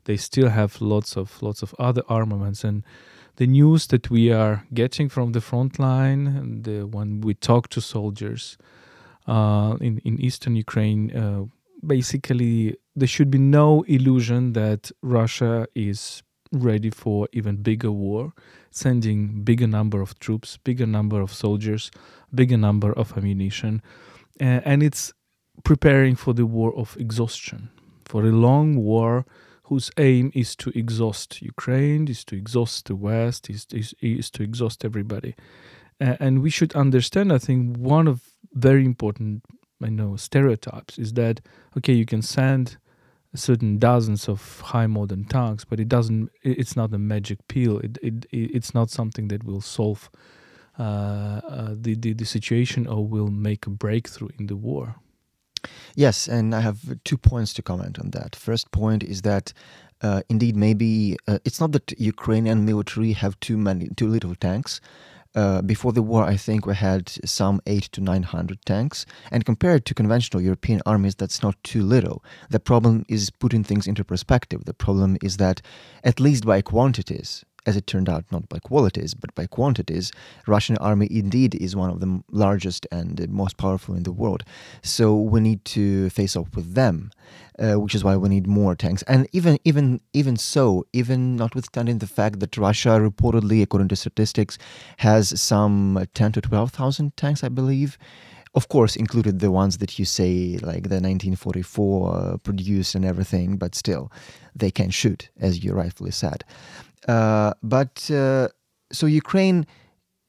They 0.06 0.18
still 0.18 0.50
have 0.50 0.82
lots 0.82 1.16
of 1.16 1.42
lots 1.42 1.62
of 1.62 1.76
other 1.78 2.02
armaments, 2.10 2.64
and 2.64 2.84
the 3.36 3.48
news 3.48 3.88
that 3.88 4.10
we 4.10 4.32
are 4.32 4.66
getting 4.74 5.10
from 5.10 5.32
the 5.32 5.42
front 5.42 5.80
line, 5.80 6.62
the, 6.64 6.86
when 6.86 7.22
we 7.22 7.34
talk 7.34 7.70
to 7.70 7.82
soldiers 7.82 8.58
uh, 9.28 9.78
in 9.80 10.00
in 10.00 10.20
eastern 10.20 10.56
Ukraine, 10.56 11.16
uh, 11.16 11.46
basically 11.86 12.76
there 12.96 13.08
should 13.08 13.32
be 13.32 13.38
no 13.38 13.84
illusion 13.84 14.54
that 14.54 14.92
Russia 15.02 15.68
is 15.76 16.24
ready 16.52 16.90
for 16.90 17.28
even 17.32 17.58
bigger 17.58 17.92
war, 17.92 18.34
sending 18.72 19.44
bigger 19.44 19.68
number 19.68 20.02
of 20.02 20.18
troops, 20.20 20.58
bigger 20.58 20.88
number 20.88 21.22
of 21.22 21.32
soldiers, 21.34 21.92
bigger 22.34 22.58
number 22.58 22.92
of 22.94 23.16
ammunition, 23.18 23.82
uh, 24.42 24.62
and 24.66 24.82
it's 24.82 25.14
preparing 25.64 26.16
for 26.16 26.34
the 26.34 26.46
war 26.46 26.76
of 26.76 26.98
exhaustion, 27.00 27.70
for 28.06 28.24
a 28.24 28.32
long 28.32 28.76
war 28.76 29.26
whose 29.70 29.92
aim 29.98 30.32
is 30.34 30.56
to 30.56 30.72
exhaust 30.72 31.42
Ukraine, 31.42 32.08
is 32.08 32.26
to 32.26 32.36
exhaust 32.36 32.88
the 32.88 32.96
West, 32.96 33.50
is, 33.50 33.68
is, 33.72 33.94
is 34.02 34.30
to 34.32 34.44
exhaust 34.44 34.84
everybody. 34.84 35.36
Uh, 36.02 36.16
and 36.20 36.42
we 36.42 36.50
should 36.50 36.74
understand, 36.76 37.32
I 37.32 37.38
think, 37.38 37.78
one 37.78 38.08
of 38.08 38.22
very 38.54 38.84
important, 38.84 39.44
I 39.84 39.90
know, 39.90 40.16
stereotypes 40.16 40.98
is 40.98 41.14
that 41.14 41.42
okay, 41.78 41.94
you 41.94 42.06
can 42.06 42.24
send 42.24 42.78
certain 43.36 43.78
dozens 43.78 44.28
of 44.28 44.62
high 44.62 44.88
modern 44.88 45.26
tanks, 45.26 45.66
but 45.66 45.80
it 45.80 45.88
doesn't. 45.88 46.32
It's 46.42 46.76
not 46.76 46.94
a 46.94 46.98
magic 46.98 47.48
pill. 47.48 47.78
It, 47.80 47.98
it, 48.02 48.26
it's 48.32 48.74
not 48.74 48.90
something 48.90 49.28
that 49.28 49.44
will 49.44 49.62
solve 49.62 50.10
uh, 50.80 50.82
uh, 50.84 51.76
the, 51.80 51.94
the 51.96 52.14
the 52.14 52.26
situation 52.26 52.88
or 52.88 53.06
will 53.06 53.28
make 53.28 53.68
a 53.68 53.70
breakthrough 53.70 54.30
in 54.40 54.48
the 54.48 54.56
war. 54.56 54.96
Yes, 55.96 56.28
and 56.28 56.54
I 56.56 56.62
have 56.62 56.80
two 57.04 57.18
points 57.18 57.54
to 57.56 57.62
comment 57.62 58.00
on 58.00 58.12
that. 58.12 58.36
First 58.36 58.72
point 58.72 59.04
is 59.04 59.22
that 59.22 59.54
uh, 60.02 60.22
indeed 60.30 60.56
maybe 60.56 61.18
uh, 61.28 61.40
it's 61.46 61.60
not 61.60 61.72
that 61.74 61.94
Ukrainian 62.00 62.66
military 62.66 63.14
have 63.14 63.40
too 63.40 63.58
many 63.58 63.90
too 63.96 64.08
little 64.08 64.36
tanks. 64.36 64.82
Uh, 65.36 65.62
before 65.62 65.94
the 65.94 66.02
war, 66.02 66.24
I 66.24 66.38
think 66.38 66.66
we 66.66 66.74
had 66.74 67.08
some 67.24 67.62
eight 67.68 67.84
to 67.92 68.02
nine 68.02 68.24
hundred 68.24 68.66
tanks, 68.66 69.06
and 69.32 69.46
compared 69.46 69.86
to 69.86 69.94
conventional 69.94 70.42
European 70.42 70.82
armies, 70.88 71.16
that's 71.16 71.44
not 71.44 71.56
too 71.64 71.84
little. 71.84 72.24
The 72.50 72.60
problem 72.60 73.06
is 73.08 73.30
putting 73.30 73.64
things 73.64 73.86
into 73.86 74.04
perspective. 74.04 74.66
The 74.66 74.74
problem 74.74 75.18
is 75.22 75.38
that, 75.38 75.62
at 76.04 76.20
least 76.20 76.46
by 76.46 76.64
quantities, 76.64 77.46
as 77.66 77.76
it 77.76 77.88
turned 77.88 78.10
out, 78.10 78.26
not 78.32 78.48
by 78.50 78.60
qualities 78.60 79.14
but 79.14 79.34
by 79.36 79.46
quantities, 79.46 80.12
Russian 80.48 80.78
army 80.78 81.08
indeed 81.10 81.56
is 81.56 81.76
one 81.76 81.90
of 81.90 82.00
the 82.00 82.22
largest 82.32 82.88
and 82.92 83.28
most 83.30 83.58
powerful 83.58 83.96
in 83.96 84.04
the 84.04 84.12
world. 84.12 84.44
So 84.82 85.16
we 85.16 85.40
need 85.40 85.66
to 85.66 86.10
face 86.10 86.36
off 86.36 86.56
with 86.56 86.74
them, 86.74 87.12
uh, 87.58 87.80
which 87.80 87.96
is 87.96 88.04
why 88.04 88.16
we 88.18 88.30
need 88.30 88.48
more 88.48 88.76
tanks. 88.76 89.04
And 89.04 89.28
even 89.34 89.60
even 89.64 90.02
even 90.14 90.38
so, 90.38 90.86
even 90.94 91.36
notwithstanding 91.36 92.00
the 92.00 92.08
fact 92.08 92.40
that 92.40 92.58
Russia 92.58 93.00
reportedly, 93.00 93.62
according 93.62 93.90
to 93.90 93.96
statistics, 93.96 94.58
has 94.98 95.40
some 95.40 96.06
ten 96.14 96.32
to 96.32 96.42
twelve 96.42 96.72
thousand 96.72 97.16
tanks, 97.18 97.44
I 97.44 97.50
believe 97.50 97.98
of 98.56 98.68
course 98.68 98.96
included 98.96 99.40
the 99.40 99.52
ones 99.52 99.78
that 99.78 100.00
you 100.00 100.06
say 100.06 100.58
like 100.62 100.90
the 100.90 101.00
1944 101.00 102.16
uh, 102.16 102.38
produced 102.38 102.96
and 102.96 103.06
everything 103.06 103.58
but 103.58 103.76
still 103.76 104.12
they 104.56 104.72
can 104.72 104.90
shoot 104.90 105.30
as 105.40 105.64
you 105.64 105.72
rightfully 105.74 106.12
said 106.12 106.44
but 107.74 107.96
uh, 108.12 108.48
so 108.92 109.06
Ukraine 109.24 109.66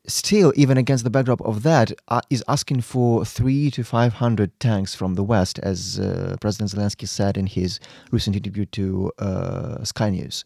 still, 0.06 0.50
even 0.56 0.76
against 0.78 1.04
the 1.04 1.10
backdrop 1.10 1.40
of 1.42 1.62
that, 1.62 1.92
uh, 2.08 2.20
is 2.30 2.42
asking 2.49 2.80
for 2.92 3.25
three 3.25 3.70
to 3.70 3.82
five 3.84 4.12
hundred 4.14 4.50
tanks 4.58 4.94
from 4.94 5.14
the 5.14 5.22
West, 5.32 5.56
as 5.70 5.78
uh, 6.00 6.37
President 6.40 6.70
Zelensky 6.72 7.06
said 7.06 7.37
in 7.37 7.46
his 7.46 7.70
recent 8.10 8.34
interview 8.34 8.64
to 8.78 9.12
uh, 9.18 9.84
Sky 9.84 10.10
News. 10.10 10.44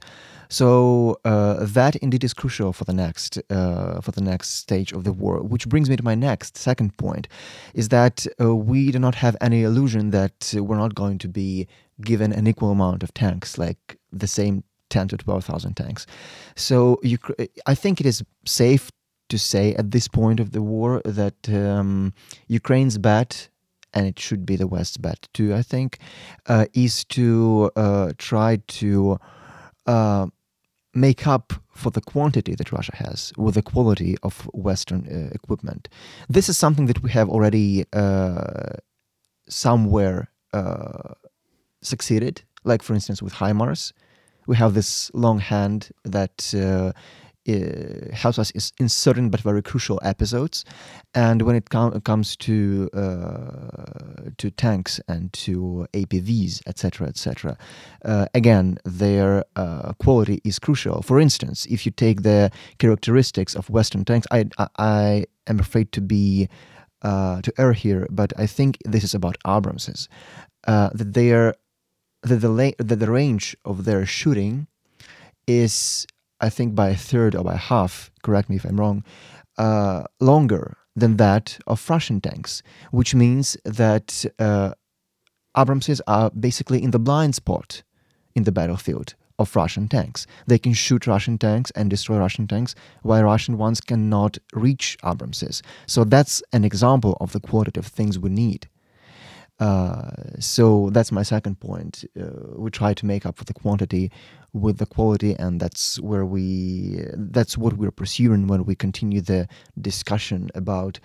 So 0.48 1.18
uh, 1.24 1.64
that 1.78 1.94
indeed 1.96 2.24
is 2.24 2.34
crucial 2.34 2.72
for 2.72 2.84
the 2.84 2.92
next 2.92 3.32
for 4.04 4.12
the 4.18 4.24
next 4.32 4.48
stage 4.64 4.90
of 4.96 5.04
the 5.06 5.12
war. 5.12 5.34
Which 5.52 5.68
brings 5.72 5.88
me 5.88 5.96
to 5.96 6.04
my 6.12 6.16
next 6.30 6.52
second 6.68 6.90
point, 7.04 7.24
is 7.80 7.88
that 7.88 8.26
we 8.38 8.80
do 8.94 8.98
not 8.98 9.14
have 9.24 9.36
any 9.40 9.62
illusion 9.68 10.10
that 10.10 10.38
we're 10.54 10.82
not 10.84 10.94
going 10.94 11.18
to 11.18 11.28
be 11.28 11.66
given 12.10 12.32
an 12.32 12.46
equal 12.46 12.70
amount 12.70 13.02
of 13.04 13.10
tanks, 13.14 13.56
like 13.56 13.82
the 14.12 14.26
same 14.26 14.64
10 14.94 15.08
to 15.08 15.16
12,000 15.16 15.74
tanks. 15.74 16.06
So 16.54 17.00
you, 17.02 17.18
I 17.66 17.74
think 17.74 18.00
it 18.00 18.06
is 18.06 18.22
safe 18.46 18.90
to 19.28 19.38
say 19.38 19.74
at 19.74 19.90
this 19.90 20.06
point 20.06 20.38
of 20.40 20.52
the 20.52 20.62
war 20.62 21.02
that 21.04 21.48
um, 21.48 22.14
Ukraine's 22.46 22.96
bet, 22.98 23.48
and 23.92 24.06
it 24.06 24.18
should 24.24 24.46
be 24.46 24.56
the 24.56 24.68
West's 24.68 24.96
bet 24.96 25.20
too, 25.36 25.52
I 25.60 25.62
think, 25.62 25.98
uh, 26.46 26.66
is 26.86 27.04
to 27.16 27.70
uh, 27.74 28.12
try 28.18 28.50
to 28.80 29.18
uh, 29.86 30.26
make 31.06 31.26
up 31.26 31.46
for 31.82 31.90
the 31.90 32.04
quantity 32.12 32.54
that 32.54 32.70
Russia 32.70 32.94
has 33.04 33.32
with 33.36 33.54
the 33.56 33.66
quality 33.72 34.12
of 34.22 34.48
Western 34.68 35.02
uh, 35.06 35.34
equipment. 35.34 35.88
This 36.28 36.48
is 36.48 36.56
something 36.56 36.86
that 36.86 37.02
we 37.02 37.10
have 37.10 37.28
already 37.28 37.84
uh, 37.92 38.74
somewhere 39.48 40.30
uh, 40.52 41.14
succeeded, 41.82 42.42
like 42.62 42.82
for 42.84 42.94
instance 42.94 43.20
with 43.24 43.34
HIMARS 43.42 43.92
we 44.46 44.56
have 44.56 44.74
this 44.74 45.10
long 45.14 45.38
hand 45.38 45.90
that 46.04 46.54
uh, 46.54 46.92
helps 48.12 48.38
us 48.38 48.72
in 48.78 48.88
certain 48.88 49.28
but 49.28 49.40
very 49.40 49.62
crucial 49.62 50.00
episodes. 50.02 50.64
And 51.14 51.42
when 51.42 51.56
it 51.56 51.68
com- 51.70 52.00
comes 52.00 52.36
to 52.36 52.88
uh, 52.94 54.30
to 54.38 54.50
tanks 54.50 55.00
and 55.08 55.32
to 55.44 55.86
APVs, 55.92 56.62
etc., 56.66 57.08
etc., 57.08 57.56
uh, 58.04 58.26
again, 58.34 58.78
their 58.84 59.44
uh, 59.56 59.92
quality 59.94 60.40
is 60.44 60.58
crucial. 60.58 61.02
For 61.02 61.20
instance, 61.20 61.66
if 61.66 61.84
you 61.84 61.92
take 61.92 62.22
the 62.22 62.50
characteristics 62.78 63.54
of 63.54 63.68
Western 63.68 64.04
tanks, 64.04 64.26
I 64.30 64.46
I, 64.58 64.68
I 64.78 65.24
am 65.46 65.60
afraid 65.60 65.92
to 65.92 66.00
be 66.00 66.48
uh, 67.02 67.42
to 67.42 67.52
err 67.58 67.74
here, 67.74 68.06
but 68.10 68.32
I 68.38 68.46
think 68.46 68.78
this 68.86 69.04
is 69.04 69.14
about 69.14 69.36
Abramses. 69.44 70.08
Uh, 70.66 70.88
that 70.94 71.12
they 71.12 71.30
are 71.32 71.54
that 72.24 72.36
the, 72.36 72.48
la- 72.48 72.78
that 72.78 72.96
the 72.96 73.10
range 73.10 73.56
of 73.64 73.84
their 73.84 74.04
shooting 74.06 74.66
is, 75.46 76.06
I 76.40 76.48
think, 76.50 76.74
by 76.74 76.90
a 76.90 76.96
third 76.96 77.34
or 77.34 77.44
by 77.44 77.56
half, 77.56 78.10
correct 78.22 78.48
me 78.48 78.56
if 78.56 78.64
I'm 78.64 78.80
wrong, 78.80 79.04
uh, 79.58 80.04
longer 80.20 80.76
than 80.96 81.16
that 81.16 81.58
of 81.66 81.88
Russian 81.90 82.20
tanks, 82.20 82.62
which 82.90 83.14
means 83.14 83.56
that 83.64 84.24
uh, 84.38 84.72
Abramses 85.56 86.00
are 86.06 86.30
basically 86.30 86.82
in 86.82 86.90
the 86.90 86.98
blind 86.98 87.34
spot 87.34 87.82
in 88.34 88.44
the 88.44 88.52
battlefield 88.52 89.14
of 89.38 89.54
Russian 89.56 89.88
tanks. 89.88 90.26
They 90.46 90.58
can 90.58 90.72
shoot 90.72 91.06
Russian 91.06 91.38
tanks 91.38 91.70
and 91.72 91.90
destroy 91.90 92.18
Russian 92.18 92.46
tanks, 92.46 92.74
while 93.02 93.24
Russian 93.24 93.58
ones 93.58 93.80
cannot 93.80 94.38
reach 94.52 94.96
Abramses. 95.02 95.62
So 95.86 96.04
that's 96.04 96.42
an 96.52 96.64
example 96.64 97.16
of 97.20 97.32
the 97.32 97.40
qualitative 97.40 97.86
things 97.86 98.18
we 98.18 98.30
need. 98.30 98.68
Uh, 99.60 100.10
so 100.40 100.90
that's 100.90 101.12
my 101.12 101.22
second 101.22 101.60
point. 101.60 102.04
Uh, 102.20 102.24
we 102.56 102.70
try 102.70 102.92
to 102.94 103.06
make 103.06 103.24
up 103.24 103.36
for 103.36 103.44
the 103.44 103.54
quantity 103.54 104.10
with 104.52 104.78
the 104.78 104.86
quality, 104.86 105.34
and 105.34 105.60
that's 105.60 106.00
where 106.00 106.24
we 106.26 107.04
that's 107.14 107.56
what 107.56 107.74
we're 107.74 107.90
pursuing 107.92 108.46
when 108.46 108.64
we 108.64 108.74
continue 108.74 109.20
the 109.20 109.46
discussion 109.80 110.50
about 110.54 110.98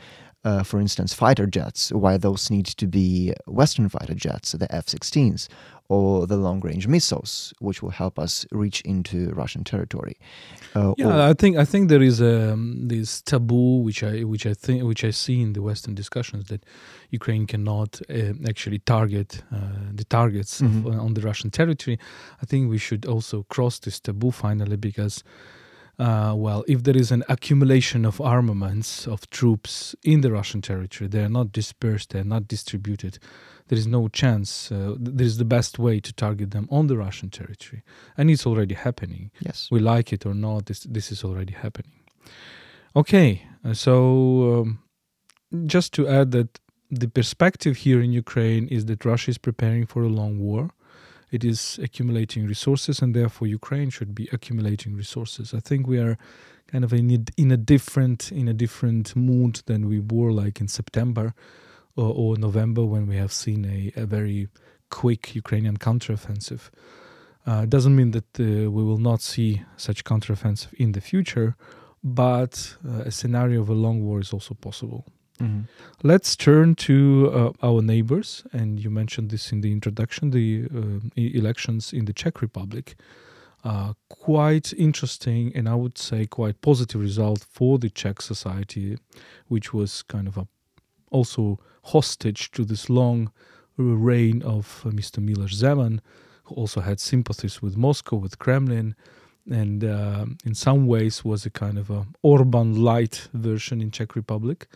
uh, 0.45 0.63
for 0.63 0.79
instance, 0.79 1.13
fighter 1.13 1.45
jets, 1.45 1.91
why 1.91 2.17
those 2.17 2.49
need 2.49 2.65
to 2.65 2.87
be 2.87 3.33
Western 3.45 3.89
fighter 3.89 4.13
jets, 4.13 4.53
the 4.53 4.73
F 4.73 4.85
16s, 4.85 5.47
or 5.89 6.27
the 6.27 6.37
long 6.37 6.61
range 6.61 6.87
missiles, 6.87 7.51
which 7.59 7.81
will 7.81 7.89
help 7.89 8.19
us 8.19 8.45
reach 8.51 8.81
into 8.81 9.31
Russian 9.31 9.63
territory. 9.63 10.17
Uh, 10.75 10.93
yeah, 10.97 11.27
I 11.27 11.33
think 11.33 11.57
I 11.57 11.65
think 11.65 11.89
there 11.89 12.03
is 12.03 12.21
um, 12.21 12.87
this 12.87 13.21
taboo, 13.23 13.81
which 13.81 14.03
I 14.03 14.23
which 14.23 14.45
I 14.45 14.53
think 14.53 14.83
which 14.83 15.03
I 15.03 15.09
see 15.09 15.41
in 15.41 15.53
the 15.53 15.63
Western 15.63 15.95
discussions 15.95 16.45
that 16.49 16.63
Ukraine 17.09 17.47
cannot 17.47 18.01
uh, 18.07 18.33
actually 18.47 18.79
target 18.79 19.41
uh, 19.51 19.57
the 19.91 20.05
targets 20.05 20.61
mm-hmm. 20.61 20.87
of, 20.87 20.99
on 20.99 21.15
the 21.15 21.21
Russian 21.21 21.49
territory. 21.49 21.97
I 22.41 22.45
think 22.45 22.69
we 22.69 22.77
should 22.77 23.07
also 23.07 23.43
cross 23.49 23.79
this 23.79 23.99
taboo 23.99 24.31
finally 24.31 24.77
because 24.77 25.23
uh, 25.99 26.33
well, 26.33 26.63
if 26.67 26.83
there 26.83 26.95
is 26.95 27.11
an 27.11 27.23
accumulation 27.27 28.05
of 28.05 28.21
armaments 28.21 29.05
of 29.05 29.29
troops 29.29 29.93
in 30.03 30.21
the 30.21 30.31
Russian 30.31 30.61
territory, 30.61 31.09
they 31.09 31.21
are 31.21 31.29
not 31.29 31.51
dispersed, 31.51 32.11
they 32.11 32.19
are 32.19 32.23
not 32.23 32.47
distributed. 32.47 33.19
There 33.67 33.77
is 33.77 33.85
no 33.85 34.07
chance. 34.07 34.71
Uh, 34.71 34.95
there 34.97 35.27
is 35.27 35.37
the 35.37 35.45
best 35.45 35.77
way 35.77 35.99
to 35.99 36.13
target 36.13 36.51
them 36.51 36.67
on 36.71 36.87
the 36.87 36.97
Russian 36.97 37.29
territory, 37.29 37.83
and 38.17 38.31
it's 38.31 38.47
already 38.47 38.75
happening. 38.75 39.29
Yes, 39.41 39.67
we 39.69 39.79
like 39.79 40.13
it 40.13 40.25
or 40.25 40.33
not. 40.33 40.65
This 40.67 40.79
this 40.89 41.11
is 41.11 41.23
already 41.23 41.53
happening. 41.53 41.99
Okay, 42.95 43.43
uh, 43.63 43.73
so 43.73 44.61
um, 44.61 44.79
just 45.65 45.93
to 45.93 46.07
add 46.07 46.31
that 46.31 46.59
the 46.89 47.09
perspective 47.09 47.77
here 47.77 48.01
in 48.01 48.11
Ukraine 48.11 48.67
is 48.69 48.85
that 48.85 49.05
Russia 49.05 49.29
is 49.31 49.37
preparing 49.37 49.85
for 49.85 50.01
a 50.01 50.09
long 50.09 50.39
war 50.39 50.71
it 51.31 51.43
is 51.43 51.79
accumulating 51.81 52.47
resources, 52.47 53.01
and 53.01 53.15
therefore 53.15 53.47
Ukraine 53.47 53.89
should 53.89 54.15
be 54.15 54.27
accumulating 54.31 54.95
resources. 54.95 55.53
I 55.53 55.59
think 55.59 55.87
we 55.87 55.99
are 55.99 56.17
kind 56.67 56.83
of 56.83 56.93
in 56.93 57.11
a, 57.11 57.41
in 57.41 57.51
a 57.51 57.57
different 57.57 58.31
in 58.31 58.47
a 58.47 58.53
different 58.53 59.15
mood 59.15 59.61
than 59.65 59.87
we 59.87 59.99
were 59.99 60.31
like 60.31 60.61
in 60.61 60.67
September 60.67 61.33
or, 61.95 62.13
or 62.15 62.37
November 62.37 62.85
when 62.85 63.07
we 63.07 63.15
have 63.17 63.31
seen 63.31 63.65
a, 63.65 64.01
a 64.01 64.05
very 64.05 64.47
quick 64.89 65.35
Ukrainian 65.35 65.77
counteroffensive. 65.77 66.69
Uh, 67.45 67.65
doesn't 67.65 67.95
mean 67.95 68.11
that 68.11 68.39
uh, 68.39 68.69
we 68.69 68.83
will 68.83 68.97
not 68.97 69.21
see 69.21 69.63
such 69.77 70.03
counteroffensive 70.03 70.73
in 70.73 70.91
the 70.91 71.01
future, 71.01 71.55
but 72.03 72.77
uh, 72.87 73.03
a 73.05 73.11
scenario 73.11 73.61
of 73.61 73.69
a 73.69 73.73
long 73.73 74.03
war 74.03 74.19
is 74.19 74.33
also 74.33 74.53
possible. 74.53 75.05
Mm-hmm. 75.41 75.61
Let's 76.03 76.35
turn 76.35 76.75
to 76.75 77.31
uh, 77.33 77.67
our 77.67 77.81
neighbors, 77.81 78.43
and 78.51 78.79
you 78.79 78.89
mentioned 78.89 79.29
this 79.29 79.51
in 79.51 79.61
the 79.61 79.71
introduction 79.71 80.31
the 80.31 80.67
uh, 80.73 80.99
elections 81.15 81.93
in 81.93 82.05
the 82.05 82.13
Czech 82.13 82.41
Republic. 82.41 82.95
Uh, 83.63 83.93
quite 84.07 84.71
interesting, 84.73 85.51
and 85.55 85.67
I 85.67 85.75
would 85.75 85.97
say 85.97 86.25
quite 86.25 86.61
positive 86.61 87.01
result 87.01 87.45
for 87.49 87.77
the 87.77 87.89
Czech 87.89 88.21
society, 88.21 88.97
which 89.47 89.73
was 89.73 90.01
kind 90.03 90.27
of 90.27 90.37
a, 90.37 90.47
also 91.11 91.59
hostage 91.83 92.51
to 92.51 92.63
this 92.63 92.89
long 92.89 93.31
reign 93.77 94.41
of 94.43 94.83
uh, 94.85 94.89
Mr. 94.89 95.23
Miloš 95.23 95.55
Zeman, 95.55 95.99
who 96.43 96.55
also 96.55 96.81
had 96.81 96.99
sympathies 96.99 97.61
with 97.61 97.77
Moscow, 97.77 98.17
with 98.17 98.39
Kremlin, 98.39 98.95
and 99.49 99.83
uh, 99.83 100.25
in 100.45 100.53
some 100.53 100.85
ways 100.87 101.25
was 101.25 101.45
a 101.45 101.49
kind 101.49 101.77
of 101.77 101.89
a 101.89 102.05
Orban 102.21 102.81
light 102.81 103.27
version 103.33 103.81
in 103.81 103.91
Czech 103.91 104.15
Republic. 104.15 104.67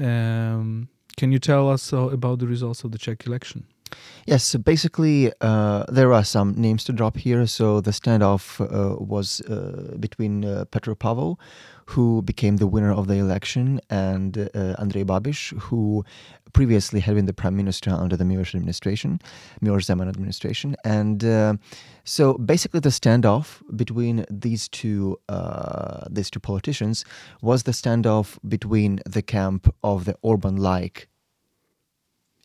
Um, 0.00 0.88
can 1.16 1.32
you 1.32 1.38
tell 1.38 1.68
us 1.68 1.92
uh, 1.92 2.08
about 2.08 2.38
the 2.38 2.46
results 2.46 2.84
of 2.84 2.92
the 2.92 2.98
Czech 2.98 3.26
election? 3.26 3.66
Yes, 4.26 4.44
so 4.44 4.58
basically, 4.58 5.32
uh, 5.40 5.84
there 5.88 6.12
are 6.12 6.24
some 6.24 6.54
names 6.56 6.84
to 6.84 6.92
drop 6.92 7.16
here. 7.16 7.46
So 7.46 7.80
the 7.80 7.90
standoff 7.90 8.60
uh, 8.60 8.96
was 9.02 9.40
uh, 9.42 9.96
between 9.98 10.44
uh, 10.44 10.64
Petr 10.70 10.96
Pavel, 10.98 11.40
who 11.86 12.22
became 12.22 12.58
the 12.58 12.66
winner 12.66 12.92
of 12.92 13.08
the 13.08 13.14
election, 13.14 13.80
and 13.90 14.38
uh, 14.38 14.76
Andrej 14.78 15.04
Babiš, 15.04 15.58
who 15.58 16.04
previously 16.52 17.00
had 17.00 17.14
been 17.14 17.26
the 17.26 17.32
prime 17.32 17.56
minister 17.56 17.90
under 17.90 18.16
the 18.16 18.24
Miloš 18.24 18.54
administration, 18.54 19.20
Miloš 19.62 19.86
Zeman 19.86 20.08
administration. 20.08 20.76
And 20.84 21.24
uh, 21.24 21.54
so 22.04 22.34
basically, 22.34 22.80
the 22.80 22.90
standoff 22.90 23.62
between 23.76 24.24
these 24.30 24.68
two 24.68 25.18
uh, 25.28 26.06
these 26.10 26.30
two 26.30 26.40
politicians 26.40 27.04
was 27.42 27.64
the 27.64 27.72
standoff 27.72 28.38
between 28.48 29.00
the 29.06 29.22
camp 29.22 29.72
of 29.82 30.04
the 30.04 30.16
Orban-like 30.22 31.08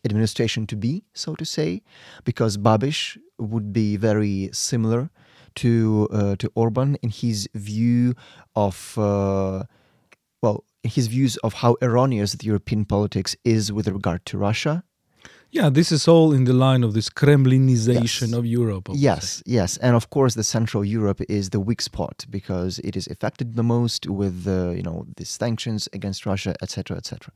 administration 0.04 0.66
to 0.68 0.76
be, 0.76 1.04
so 1.14 1.34
to 1.34 1.44
say, 1.44 1.82
because 2.24 2.56
Babiš 2.56 3.18
would 3.38 3.72
be 3.72 3.96
very 3.96 4.50
similar 4.52 5.10
to 5.56 6.08
uh, 6.12 6.36
to 6.36 6.50
Orban 6.54 6.96
in 7.02 7.10
his 7.10 7.48
view 7.54 8.14
of 8.54 8.96
uh, 8.98 9.64
well, 10.42 10.64
his 10.82 11.08
views 11.08 11.36
of 11.38 11.54
how 11.54 11.76
erroneous 11.82 12.32
the 12.34 12.46
European 12.46 12.84
politics 12.84 13.34
is 13.44 13.72
with 13.72 13.88
regard 13.88 14.24
to 14.26 14.38
Russia 14.38 14.84
yeah, 15.50 15.70
this 15.70 15.92
is 15.92 16.08
all 16.08 16.32
in 16.32 16.44
the 16.44 16.52
line 16.52 16.82
of 16.82 16.92
this 16.92 17.08
Kremlinization 17.08 18.28
yes. 18.28 18.32
of 18.32 18.44
Europe. 18.44 18.88
Yes, 18.92 19.42
yes, 19.46 19.76
and 19.78 19.94
of 19.94 20.10
course, 20.10 20.34
the 20.34 20.44
Central 20.44 20.84
Europe 20.84 21.20
is 21.28 21.50
the 21.50 21.60
weak 21.60 21.80
spot 21.80 22.26
because 22.28 22.78
it 22.80 22.96
is 22.96 23.06
affected 23.06 23.56
the 23.56 23.62
most 23.62 24.06
with 24.08 24.44
the 24.44 24.74
you 24.76 24.82
know 24.82 25.06
the 25.16 25.24
sanctions 25.24 25.88
against 25.92 26.26
Russia, 26.26 26.54
etc., 26.62 26.96
etc. 26.96 27.32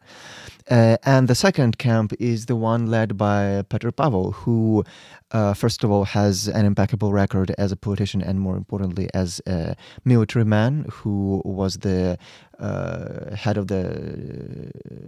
Uh, 0.71 0.97
and 1.05 1.29
the 1.29 1.35
second 1.35 1.79
camp 1.79 2.13
is 2.19 2.47
the 2.47 2.57
one 2.57 2.87
led 2.87 3.17
by 3.17 3.63
Petr 3.71 3.95
Pavel, 3.95 4.33
who 4.33 4.85
uh, 5.33 5.55
first 5.55 5.85
of 5.85 5.91
all 5.91 6.05
has 6.05 6.49
an 6.49 6.67
impeccable 6.67 7.13
record 7.13 7.55
as 7.59 7.71
a 7.73 7.77
politician 7.77 8.21
and 8.21 8.41
more 8.41 8.57
importantly 8.57 9.09
as 9.15 9.41
a 9.47 9.77
military 10.05 10.45
man 10.45 10.85
who 10.91 11.41
was 11.45 11.79
the 11.79 12.19
uh, 12.59 13.35
head 13.35 13.57
of 13.57 13.69
the, 13.69 13.83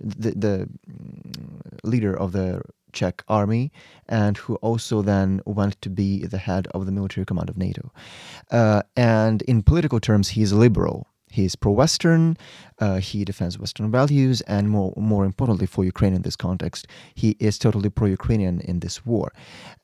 the 0.03 0.31
the 0.31 0.69
leader 1.85 2.17
of 2.17 2.33
the 2.33 2.62
Czech 2.93 3.23
army, 3.29 3.73
and 4.09 4.37
who 4.37 4.57
also 4.57 5.03
then 5.03 5.41
went 5.45 5.81
to 5.83 5.91
be 5.91 6.27
the 6.27 6.39
head 6.39 6.67
of 6.69 6.87
the 6.87 6.93
military 6.93 7.25
command 7.25 7.49
of 7.49 7.57
NATO. 7.57 7.93
Uh, 8.51 8.83
and 8.97 9.43
in 9.43 9.63
political 9.63 10.01
terms, 10.01 10.31
he 10.31 10.43
is 10.43 10.53
liberal. 10.53 11.07
He 11.31 11.47
is 11.47 11.57
pro-Western. 11.57 12.37
Uh, 12.79 12.99
he 12.99 13.25
defends 13.25 13.59
Western 13.59 13.91
values, 13.91 14.43
and 14.43 14.69
more, 14.69 14.93
more 14.97 15.25
importantly 15.25 15.67
for 15.67 15.83
Ukraine 15.83 16.13
in 16.13 16.23
this 16.23 16.37
context, 16.37 16.87
he 17.15 17.37
is 17.41 17.59
totally 17.59 17.89
pro-Ukrainian 17.89 18.61
in 18.61 18.81
this 18.81 19.07
war. 19.07 19.33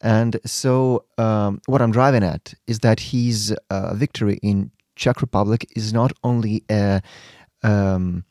And 0.02 0.38
so, 0.44 1.04
um, 1.16 1.60
what 1.66 1.80
I'm 1.80 1.90
driving 1.90 2.22
at 2.22 2.52
is 2.66 2.80
that 2.80 3.00
his 3.00 3.56
uh, 3.70 3.94
victory 3.94 4.38
in 4.42 4.70
Czech 4.94 5.22
Republic 5.22 5.66
is 5.74 5.92
not 5.92 6.12
only 6.22 6.64
a 6.70 7.00
um, 7.62 8.24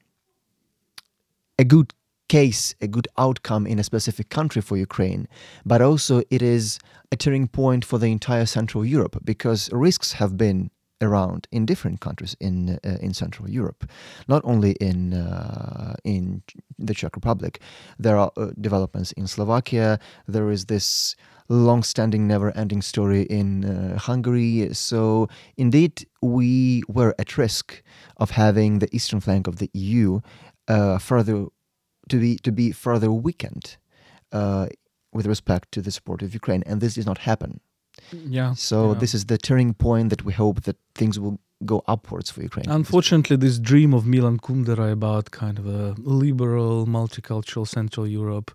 a 1.60 1.64
good 1.64 1.94
case 2.28 2.76
a 2.82 2.88
good 2.88 3.08
outcome 3.18 3.66
in 3.68 3.80
a 3.80 3.84
specific 3.84 4.30
country 4.30 4.62
for 4.62 4.78
Ukraine, 4.78 5.28
but 5.66 5.82
also 5.82 6.22
it 6.30 6.42
is 6.42 6.80
a 7.12 7.16
turning 7.16 7.48
point 7.48 7.86
for 7.86 7.98
the 7.98 8.08
entire 8.08 8.46
Central 8.46 8.86
Europe 8.86 9.18
because 9.24 9.70
risks 9.72 10.14
have 10.14 10.38
been 10.38 10.70
around 11.02 11.48
in 11.52 11.66
different 11.66 12.00
countries 12.00 12.36
in 12.40 12.80
uh, 12.84 12.98
in 13.02 13.14
Central 13.14 13.50
Europe, 13.50 13.90
not 14.28 14.42
only 14.44 14.72
in 14.82 15.14
uh, 15.14 15.96
in 16.04 16.42
the 16.80 16.94
Czech 16.94 17.16
Republic. 17.16 17.62
There 18.00 18.18
are 18.18 18.32
uh, 18.38 18.52
developments 18.60 19.12
in 19.14 19.28
Slovakia. 19.28 20.00
There 20.28 20.50
is 20.50 20.66
this 20.66 21.16
long-standing, 21.50 22.28
never-ending 22.28 22.82
story 22.82 23.22
in 23.24 23.64
uh, 23.64 23.98
Hungary. 23.98 24.74
So 24.74 25.30
indeed, 25.56 26.06
we 26.22 26.84
were 26.90 27.16
at 27.20 27.38
risk 27.38 27.82
of 28.18 28.32
having 28.32 28.80
the 28.80 28.94
eastern 28.94 29.22
flank 29.22 29.48
of 29.48 29.58
the 29.58 29.70
EU 29.74 30.20
uh, 30.68 30.98
further 30.98 31.46
to 32.10 32.18
be 32.20 32.38
to 32.38 32.52
be 32.52 32.72
further 32.72 33.12
weakened 33.12 33.78
uh, 34.32 34.68
with 35.14 35.26
respect 35.26 35.72
to 35.74 35.82
the 35.82 35.92
support 35.92 36.22
of 36.22 36.34
Ukraine, 36.34 36.64
and 36.66 36.82
this 36.82 36.96
did 36.96 37.06
not 37.06 37.20
happen. 37.20 37.60
Yeah. 38.12 38.54
So 38.54 38.94
yeah. 38.94 39.00
this 39.00 39.14
is 39.14 39.26
the 39.26 39.38
turning 39.38 39.74
point 39.74 40.10
that 40.10 40.24
we 40.24 40.34
hope 40.34 40.64
that 40.64 40.78
things 40.94 41.20
will 41.20 41.40
go 41.66 41.84
upwards 41.88 42.30
for 42.30 42.42
Ukraine. 42.42 42.70
Unfortunately, 42.70 43.36
this 43.36 43.58
dream 43.58 43.94
of 43.94 44.06
Milan 44.06 44.38
Kundera 44.40 44.92
about 44.92 45.32
kind 45.32 45.58
of 45.58 45.66
a 45.66 45.96
liberal, 45.98 46.86
multicultural 46.86 47.68
Central 47.68 48.08
Europe 48.08 48.52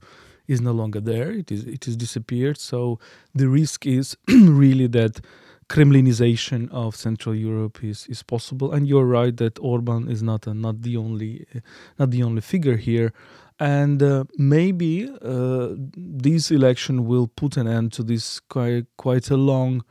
is 0.46 0.60
no 0.60 0.72
longer 0.72 1.00
there. 1.00 1.30
It 1.32 1.50
is 1.50 1.64
it 1.64 1.84
has 1.86 1.96
disappeared. 1.96 2.58
So 2.58 2.98
the 3.34 3.48
risk 3.48 3.86
is 3.86 4.16
really 4.28 4.86
that 4.88 5.20
Kremlinization 5.68 6.70
of 6.70 6.96
Central 6.96 7.34
Europe 7.34 7.82
is, 7.82 8.06
is 8.08 8.22
possible. 8.22 8.72
And 8.72 8.86
you're 8.86 9.06
right 9.06 9.36
that 9.36 9.58
Orban 9.60 10.10
is 10.10 10.22
not 10.22 10.46
a, 10.46 10.54
not 10.54 10.82
the 10.82 10.96
only 10.96 11.46
not 11.98 12.10
the 12.10 12.22
only 12.22 12.40
figure 12.40 12.76
here 12.76 13.12
and 13.62 14.02
uh, 14.02 14.24
maybe 14.36 15.08
uh, 15.22 15.68
this 15.96 16.50
election 16.50 17.06
will 17.06 17.28
put 17.28 17.56
an 17.56 17.68
end 17.68 17.92
to 17.92 18.02
this 18.02 18.40
quite 18.40 18.86
quite 18.96 19.30
a 19.30 19.36
long 19.36 19.84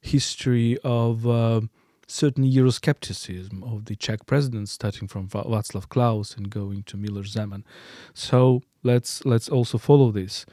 history 0.00 0.78
of 0.84 1.26
uh, 1.26 1.60
certain 2.06 2.44
Euroscepticism 2.44 3.64
of 3.64 3.86
the 3.86 3.96
Czech 3.96 4.26
president, 4.26 4.68
starting 4.68 5.08
from 5.08 5.28
Václav 5.28 5.88
Klaus 5.88 6.36
and 6.36 6.50
going 6.50 6.84
to 6.84 6.96
Miloš 6.96 7.32
Zeman. 7.34 7.64
So 8.14 8.62
let's 8.84 9.24
let's 9.24 9.48
also 9.48 9.78
follow 9.78 10.12
this. 10.12 10.46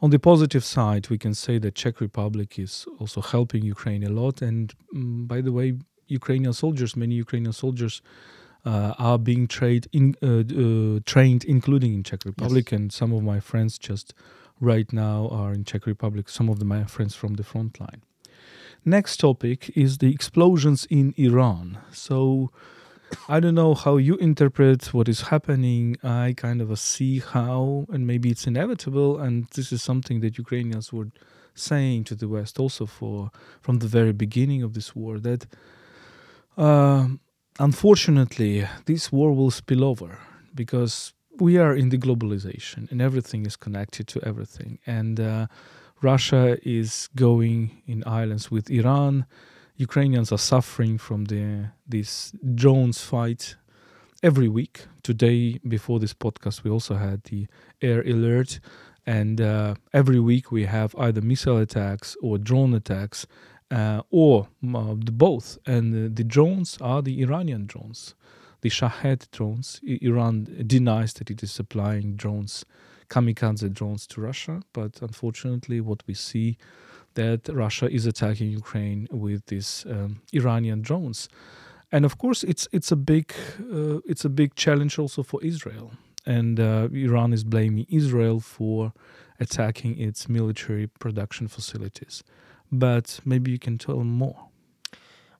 On 0.00 0.10
the 0.10 0.18
positive 0.18 0.64
side, 0.64 1.08
we 1.08 1.18
can 1.18 1.34
say 1.34 1.58
that 1.58 1.74
Czech 1.74 2.00
Republic 2.00 2.58
is 2.58 2.86
also 2.98 3.20
helping 3.20 3.64
Ukraine 3.64 4.04
a 4.04 4.10
lot. 4.10 4.42
And 4.42 4.74
um, 4.94 5.26
by 5.26 5.40
the 5.40 5.52
way, 5.52 5.74
Ukrainian 6.06 6.52
soldiers, 6.52 6.96
many 6.96 7.14
Ukrainian 7.14 7.52
soldiers 7.52 8.02
uh, 8.64 8.94
are 8.98 9.18
being 9.18 9.46
trained, 9.46 9.86
in, 9.92 10.14
uh, 10.22 10.26
uh, 10.26 11.00
trained, 11.06 11.44
including 11.44 11.94
in 11.94 12.02
Czech 12.02 12.24
Republic, 12.24 12.70
yes. 12.70 12.78
and 12.78 12.92
some 12.92 13.12
of 13.12 13.22
my 13.22 13.40
friends 13.40 13.78
just 13.78 14.12
right 14.60 14.92
now 14.92 15.28
are 15.28 15.52
in 15.52 15.64
Czech 15.64 15.86
Republic. 15.86 16.28
Some 16.28 16.48
of 16.48 16.58
the, 16.58 16.64
my 16.64 16.84
friends 16.84 17.14
from 17.14 17.34
the 17.34 17.44
front 17.44 17.80
line. 17.80 18.02
Next 18.84 19.16
topic 19.18 19.70
is 19.74 19.98
the 19.98 20.12
explosions 20.12 20.86
in 20.90 21.14
Iran. 21.16 21.78
So 21.92 22.50
I 23.28 23.40
don't 23.40 23.54
know 23.54 23.74
how 23.74 23.96
you 23.96 24.16
interpret 24.16 24.94
what 24.94 25.08
is 25.08 25.22
happening. 25.22 25.96
I 26.02 26.34
kind 26.36 26.60
of 26.60 26.78
see 26.78 27.20
how, 27.20 27.86
and 27.90 28.06
maybe 28.06 28.30
it's 28.30 28.46
inevitable, 28.46 29.18
and 29.18 29.46
this 29.54 29.72
is 29.72 29.82
something 29.82 30.20
that 30.20 30.38
Ukrainians 30.38 30.92
were 30.92 31.08
saying 31.54 32.04
to 32.04 32.14
the 32.14 32.28
West 32.28 32.58
also 32.58 32.86
for 32.86 33.30
from 33.60 33.78
the 33.78 33.88
very 33.88 34.12
beginning 34.12 34.62
of 34.62 34.74
this 34.74 34.94
war 34.94 35.18
that. 35.18 35.46
Uh, 36.56 37.08
unfortunately, 37.58 38.66
this 38.86 39.12
war 39.12 39.32
will 39.32 39.50
spill 39.50 39.84
over 39.84 40.18
because 40.54 41.12
we 41.38 41.58
are 41.58 41.74
in 41.74 41.90
the 41.90 41.98
globalization 41.98 42.90
and 42.90 43.02
everything 43.02 43.44
is 43.46 43.56
connected 43.56 44.06
to 44.08 44.22
everything. 44.24 44.78
And 44.86 45.20
uh, 45.20 45.46
Russia 46.00 46.58
is 46.62 47.08
going 47.14 47.82
in 47.86 48.02
islands 48.06 48.50
with 48.50 48.70
Iran. 48.70 49.26
Ukrainians 49.76 50.32
are 50.32 50.38
suffering 50.38 50.98
from 50.98 51.26
the 51.26 51.66
this 51.86 52.32
drones 52.54 53.00
fight 53.02 53.56
every 54.22 54.48
week. 54.48 54.86
Today, 55.02 55.60
before 55.68 56.00
this 56.00 56.14
podcast, 56.14 56.64
we 56.64 56.70
also 56.70 56.94
had 56.96 57.24
the 57.24 57.46
air 57.82 58.00
alert, 58.02 58.60
And 59.06 59.40
uh, 59.40 59.76
every 59.92 60.18
week 60.18 60.50
we 60.50 60.64
have 60.64 60.94
either 60.98 61.20
missile 61.20 61.58
attacks 61.58 62.16
or 62.20 62.38
drone 62.38 62.74
attacks, 62.74 63.26
uh, 63.70 64.02
or 64.10 64.48
uh, 64.74 64.94
both. 64.94 65.58
And 65.66 66.16
the 66.16 66.24
drones 66.24 66.76
are 66.80 67.02
the 67.02 67.22
Iranian 67.22 67.66
drones, 67.66 68.14
the 68.62 68.68
Shahed 68.68 69.28
drones. 69.30 69.80
I- 69.88 69.98
Iran 70.02 70.64
denies 70.66 71.12
that 71.14 71.30
it 71.30 71.42
is 71.42 71.52
supplying 71.52 72.16
drones, 72.16 72.64
kamikaze 73.08 73.72
drones, 73.72 74.06
to 74.08 74.20
Russia. 74.20 74.62
But 74.72 75.00
unfortunately, 75.02 75.80
what 75.80 76.02
we 76.08 76.14
see 76.14 76.58
that 77.16 77.48
Russia 77.48 77.86
is 77.90 78.06
attacking 78.06 78.48
Ukraine 78.50 79.08
with 79.10 79.44
these 79.46 79.84
um, 79.90 80.22
Iranian 80.32 80.80
drones, 80.80 81.28
and 81.92 82.04
of 82.04 82.16
course 82.16 82.40
it's 82.44 82.66
it's 82.72 82.90
a 82.92 82.96
big 82.96 83.34
uh, 83.76 83.98
it's 84.12 84.24
a 84.24 84.32
big 84.40 84.54
challenge 84.54 84.98
also 84.98 85.22
for 85.22 85.38
Israel 85.42 85.90
and 86.26 86.58
uh, 86.58 86.88
Iran 86.92 87.32
is 87.32 87.44
blaming 87.44 87.86
Israel 87.88 88.40
for 88.40 88.92
attacking 89.38 89.98
its 89.98 90.28
military 90.28 90.88
production 90.88 91.46
facilities. 91.48 92.22
But 92.72 93.20
maybe 93.24 93.52
you 93.52 93.58
can 93.58 93.78
tell 93.78 94.02
more. 94.02 94.48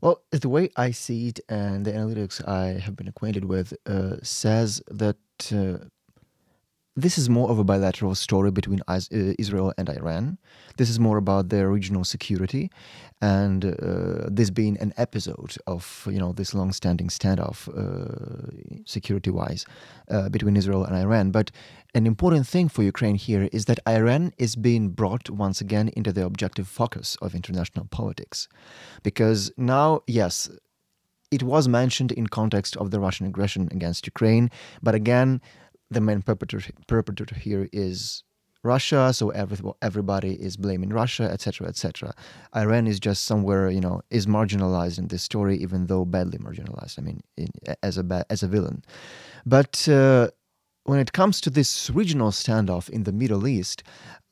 Well, 0.01 0.23
the 0.31 0.49
way 0.49 0.71
I 0.77 0.93
see 0.93 1.29
it 1.29 1.41
and 1.49 1.85
the 1.85 1.93
analytics 1.93 2.47
I 2.47 2.79
have 2.79 2.95
been 2.95 3.09
acquainted 3.09 3.47
with 3.47 3.75
uh, 3.87 4.17
says 4.23 4.81
that 4.89 5.17
uh, 5.53 5.87
this 6.97 7.19
is 7.19 7.29
more 7.29 7.51
of 7.51 7.59
a 7.59 7.65
bilateral 7.65 8.15
story 8.15 8.51
between 8.51 8.81
uh, 8.89 9.01
Israel 9.39 9.73
and 9.77 9.89
Iran. 9.91 10.39
This 10.79 10.89
is 10.89 10.99
more 10.99 11.19
about 11.19 11.51
their 11.51 11.69
regional 11.71 12.05
security, 12.05 12.71
and 13.21 13.65
uh, 13.65 14.29
this 14.29 14.51
being 14.51 14.79
an 14.79 14.95
episode 14.97 15.57
of 15.67 16.09
you 16.11 16.19
know 16.19 16.33
this 16.33 16.55
long-standing 16.55 17.09
standoff, 17.09 17.69
uh, 17.69 18.83
security-wise, 18.87 19.67
uh, 20.11 20.29
between 20.31 20.57
Israel 20.57 20.85
and 20.85 20.97
Iran. 20.97 21.31
But 21.31 21.51
an 21.95 22.07
important 22.07 22.47
thing 22.47 22.69
for 22.69 22.83
Ukraine 22.83 23.17
here 23.17 23.49
is 23.53 23.67
that 23.67 23.79
Iran 23.87 24.33
is 24.39 24.57
being 24.57 24.89
brought 24.89 25.29
once 25.29 25.61
again 25.61 25.89
into 25.97 26.13
the 26.13 26.25
objective 26.25 26.67
focus 26.67 27.17
of 27.21 27.35
international 27.35 27.87
politics, 27.91 28.49
because 29.03 29.53
now, 29.57 30.01
yes, 30.07 30.51
it 31.31 31.43
was 31.43 31.69
mentioned 31.69 32.13
in 32.13 32.27
context 32.29 32.77
of 32.77 32.91
the 32.91 33.01
Russian 33.01 33.27
aggression 33.27 33.69
against 33.73 34.07
Ukraine, 34.07 34.51
but 34.83 34.95
again 34.95 35.41
the 35.91 36.01
main 36.01 36.23
perpetrator, 36.23 36.73
perpetrator 36.87 37.35
here 37.35 37.69
is 37.73 38.23
Russia, 38.63 39.13
so 39.13 39.31
every, 39.31 39.59
everybody 39.81 40.33
is 40.35 40.57
blaming 40.57 40.91
Russia, 40.91 41.25
etc., 41.25 41.69
etc. 41.69 42.13
Iran 42.55 42.87
is 42.87 42.99
just 42.99 43.25
somewhere, 43.25 43.71
you 43.71 43.81
know, 43.81 44.03
is 44.11 44.27
marginalized 44.27 44.99
in 44.99 45.09
this 45.09 45.23
story, 45.23 45.57
even 45.59 45.87
though 45.87 46.05
badly 46.05 46.39
marginalized. 46.39 46.99
I 46.99 47.03
mean, 47.03 47.21
in, 47.37 47.49
as 47.83 47.97
a 47.97 48.27
as 48.29 48.43
a 48.43 48.49
villain. 48.49 48.83
But 49.45 49.89
uh, 49.89 50.31
when 50.85 50.99
it 50.99 51.13
comes 51.13 51.41
to 51.43 51.51
this 51.51 51.91
regional 51.91 52.31
standoff 52.31 52.89
in 52.91 53.05
the 53.05 53.13
Middle 53.13 53.47
East, 53.47 53.83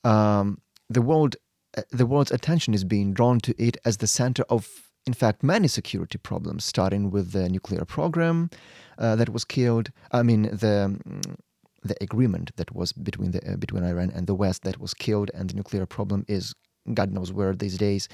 um, 0.03 0.61
the 0.89 1.03
world, 1.03 1.37
uh, 1.77 1.83
the 1.91 2.07
world's 2.07 2.33
attention 2.33 2.75
is 2.75 2.85
being 2.85 3.13
drawn 3.13 3.39
to 3.41 3.55
it 3.63 3.77
as 3.85 3.99
the 3.99 4.07
center 4.07 4.45
of, 4.49 4.84
in 5.07 5.13
fact, 5.13 5.43
many 5.43 5.69
security 5.69 6.19
problems, 6.19 6.65
starting 6.65 7.11
with 7.11 7.33
the 7.33 7.49
nuclear 7.49 7.85
program 7.85 8.51
uh, 8.99 9.17
that 9.17 9.31
was 9.31 9.45
killed. 9.45 9.91
I 10.13 10.23
mean, 10.23 10.43
the 10.43 10.97
mm, 11.07 11.37
the 11.83 11.97
agreement 12.01 12.57
that 12.57 12.75
was 12.75 12.93
between 12.93 13.33
the 13.33 13.53
uh, 13.53 13.57
between 13.57 13.85
Iran 13.85 14.11
and 14.15 14.27
the 14.27 14.35
West 14.35 14.63
that 14.65 14.81
was 14.81 14.95
killed, 14.95 15.31
and 15.35 15.51
the 15.51 15.55
nuclear 15.55 15.87
problem 15.87 16.25
is 16.29 16.55
God 16.93 17.13
knows 17.13 17.33
where 17.33 17.55
these 17.55 17.79
days, 17.79 18.09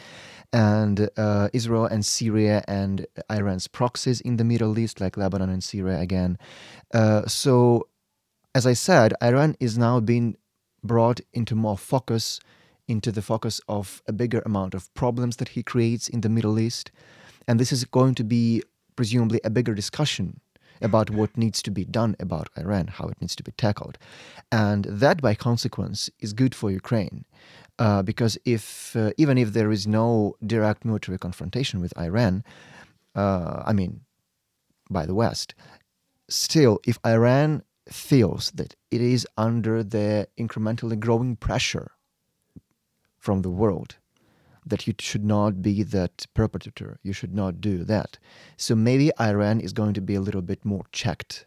and 0.53 1.09
uh, 1.16 1.48
Israel 1.53 1.87
and 1.87 2.05
Syria 2.05 2.62
and 2.68 3.07
Iran's 3.31 3.66
proxies 3.68 4.20
in 4.20 4.37
the 4.37 4.44
Middle 4.44 4.79
East, 4.79 5.00
like 5.00 5.16
Lebanon 5.16 5.50
and 5.50 5.62
Syria 5.62 5.98
again. 5.98 6.38
Uh, 6.94 7.26
so, 7.26 7.88
as 8.55 8.66
I 8.66 8.74
said, 8.74 9.14
Iran 9.22 9.57
is 9.61 9.76
now 9.76 10.00
being 10.00 10.37
brought 10.85 11.20
into 11.33 11.55
more 11.55 11.79
focus, 11.79 12.40
into 12.90 13.12
the 13.12 13.22
focus 13.22 13.61
of 13.68 14.03
a 14.07 14.12
bigger 14.12 14.42
amount 14.44 14.74
of 14.74 14.92
problems 14.94 15.37
that 15.37 15.50
he 15.50 15.62
creates 15.62 16.09
in 16.09 16.20
the 16.20 16.29
Middle 16.29 16.59
East, 16.59 16.90
and 17.46 17.59
this 17.59 17.72
is 17.72 17.85
going 17.85 18.14
to 18.16 18.24
be 18.24 18.62
presumably 18.96 19.40
a 19.44 19.50
bigger 19.50 19.74
discussion 19.74 20.40
about 20.83 21.11
what 21.11 21.37
needs 21.37 21.62
to 21.62 21.70
be 21.70 21.85
done 21.85 22.16
about 22.18 22.48
Iran, 22.59 22.88
how 22.88 23.07
it 23.09 23.20
needs 23.20 23.37
to 23.37 23.42
be 23.42 23.53
tackled. 23.53 23.96
And 24.50 24.85
that, 24.85 25.22
by 25.22 25.35
consequence, 25.35 26.11
is 26.20 26.33
good 26.33 26.55
for 26.55 26.70
Ukraine. 26.70 27.24
Uh, 27.79 28.03
because 28.03 28.37
if 28.44 28.94
uh, 28.96 29.12
even 29.16 29.38
if 29.38 29.53
there 29.53 29.70
is 29.70 29.87
no 29.87 30.35
direct 30.44 30.85
military 30.85 31.18
confrontation 31.18 31.81
with 31.81 31.96
Iran, 31.98 32.44
uh, 33.14 33.62
I 33.64 33.72
mean, 33.72 34.00
by 34.90 35.07
the 35.07 35.14
West, 35.14 35.55
still, 36.29 36.79
if 36.87 36.98
Iran 37.07 37.62
feels 37.88 38.50
that 38.53 38.74
it 38.90 39.00
is 39.00 39.26
under 39.37 39.83
the 39.83 40.29
incrementally 40.38 40.98
growing 40.98 41.37
pressure 41.37 41.90
from 43.20 43.42
the 43.42 43.50
world 43.50 43.96
that 44.66 44.87
you 44.87 44.94
should 44.98 45.24
not 45.24 45.62
be 45.62 45.83
that 45.83 46.26
perpetrator. 46.35 46.98
You 47.02 47.12
should 47.12 47.35
not 47.35 47.61
do 47.61 47.85
that. 47.85 48.18
So 48.56 48.74
maybe 48.74 49.11
Iran 49.20 49.61
is 49.61 49.72
going 49.72 49.94
to 49.94 50.00
be 50.00 50.14
a 50.14 50.20
little 50.20 50.42
bit 50.42 50.64
more 50.64 50.85
checked. 50.92 51.46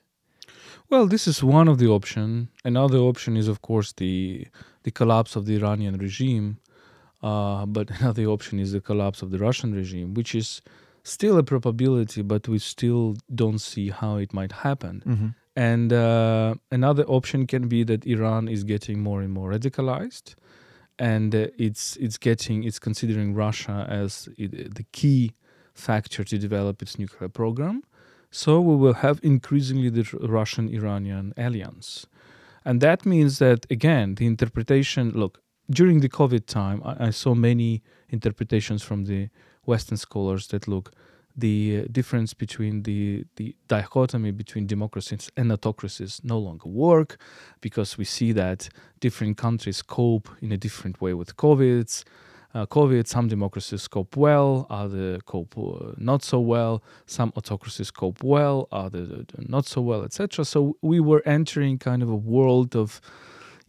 Well, 0.90 1.08
this 1.08 1.28
is 1.28 1.44
one 1.44 1.68
of 1.68 1.78
the 1.78 1.88
option. 1.88 2.50
Another 2.64 2.98
option 2.98 3.38
is, 3.38 3.48
of 3.48 3.62
course, 3.62 3.94
the 3.94 4.48
the 4.84 4.92
collapse 4.92 5.36
of 5.36 5.46
the 5.46 5.56
Iranian 5.56 5.98
regime. 5.98 6.58
Uh, 7.22 7.66
but 7.66 7.90
another 8.00 8.26
option 8.26 8.60
is 8.60 8.72
the 8.74 8.82
collapse 8.82 9.22
of 9.22 9.32
the 9.32 9.40
Russian 9.40 9.74
regime, 9.74 10.14
which 10.14 10.36
is 10.36 10.62
still 11.04 11.38
a 11.38 11.44
probability, 11.44 12.22
but 12.22 12.48
we 12.48 12.60
still 12.60 13.16
don't 13.34 13.60
see 13.60 13.90
how 13.90 14.18
it 14.18 14.34
might 14.34 14.52
happen. 14.52 15.02
Mm-hmm. 15.06 15.28
And 15.56 15.94
uh, 15.94 16.56
another 16.72 17.04
option 17.04 17.48
can 17.48 17.68
be 17.68 17.84
that 17.84 18.06
Iran 18.06 18.48
is 18.48 18.64
getting 18.64 19.02
more 19.02 19.22
and 19.22 19.32
more 19.32 19.52
radicalized 19.52 20.36
and 21.00 21.34
uh, 21.36 21.48
it's 21.58 21.98
it's 21.98 22.18
getting 22.18 22.64
it's 22.64 22.80
considering 22.80 23.34
Russia 23.34 23.86
as 23.90 24.30
it, 24.38 24.76
the 24.76 24.86
key 24.92 25.32
factor 25.74 26.24
to 26.24 26.38
develop 26.38 26.82
its 26.82 27.00
nuclear 27.00 27.30
program. 27.30 27.84
So 28.32 28.60
we 28.60 28.76
will 28.76 28.96
have 28.96 29.20
increasingly 29.22 29.90
the 29.90 30.06
Russian-Iranian 30.22 31.34
alliance, 31.38 32.08
and 32.66 32.82
that 32.82 33.06
means 33.06 33.40
that 33.40 33.66
again 33.70 34.16
the 34.16 34.26
interpretation. 34.26 35.12
Look, 35.12 35.42
during 35.70 36.00
the 36.00 36.10
COVID 36.10 36.46
time, 36.46 36.82
I, 36.84 37.08
I 37.08 37.10
saw 37.12 37.36
many 37.36 37.82
interpretations 38.10 38.82
from 38.84 39.06
the 39.06 39.30
Western 39.66 39.98
scholars 39.98 40.48
that 40.48 40.68
look 40.68 40.92
the 41.36 41.88
difference 41.92 42.34
between 42.34 42.84
the, 42.84 43.26
the 43.38 43.56
dichotomy 43.68 44.32
between 44.32 44.68
democracies 44.68 45.32
and 45.36 45.52
autocracies 45.52 46.22
no 46.24 46.38
longer 46.38 46.70
work 46.70 47.18
because 47.62 47.98
we 47.98 48.06
see 48.06 48.32
that 48.34 48.70
different 49.00 49.38
countries 49.38 49.82
cope 49.82 50.30
in 50.42 50.52
a 50.52 50.58
different 50.58 51.02
way 51.02 51.14
with 51.14 51.36
COVID. 51.36 52.04
Uh, 52.54 52.68
COVID, 52.68 53.08
some 53.08 53.28
democracies 53.28 53.88
cope 53.88 54.16
well, 54.16 54.68
other 54.70 55.18
cope 55.26 55.58
uh, 55.58 55.94
not 55.98 56.24
so 56.24 56.40
well. 56.40 56.84
Some 57.08 57.34
autocracies 57.36 57.90
cope 57.90 58.24
well, 58.24 58.68
other 58.72 59.26
not 59.40 59.66
so 59.66 59.82
well, 59.82 60.04
etc. 60.04 60.46
So 60.46 60.78
we 60.84 61.00
were 61.00 61.24
entering 61.26 61.80
kind 61.80 62.04
of 62.04 62.10
a 62.10 62.16
world 62.16 62.76
of, 62.76 63.02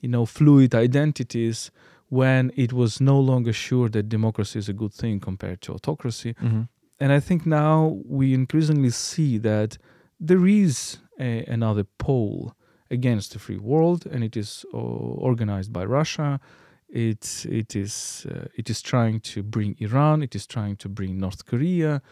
you 0.03 0.09
know, 0.11 0.27
fluid 0.27 0.74
identities 0.74 1.70
when 2.11 2.53
it 2.57 2.74
was 2.74 3.00
no 3.00 3.18
longer 3.18 3.55
sure 3.55 3.88
that 3.88 4.11
democracy 4.11 4.59
is 4.59 4.68
a 4.68 4.74
good 4.74 4.92
thing 4.92 5.18
compared 5.18 5.62
to 5.62 5.72
autocracy. 5.72 6.35
Mm-hmm 6.35 6.64
and 7.00 7.12
I 7.12 7.20
think 7.20 7.46
now 7.46 8.00
we 8.07 8.35
increasingly 8.35 8.90
see 8.90 9.38
that 9.38 9.78
there 10.20 10.46
is 10.46 10.98
a, 11.18 11.44
another 11.44 11.85
pole 11.98 12.54
against 12.90 13.33
the 13.33 13.38
free 13.38 13.59
world, 13.59 14.07
and 14.07 14.22
it 14.22 14.37
is 14.37 14.64
uh, 14.72 14.76
organized 14.76 15.72
by 15.72 15.85
Russia. 15.85 16.40
It 16.88 17.44
it 17.48 17.74
is 17.74 18.26
uh, 18.30 18.46
it 18.54 18.70
is 18.70 18.80
trying 18.80 19.20
to 19.20 19.42
bring 19.42 19.76
Iran. 19.78 20.22
It 20.22 20.35
is 20.35 20.46
trying 20.46 20.76
to 20.76 20.88
bring 20.88 21.18
North 21.18 21.44
Korea. 21.44 22.02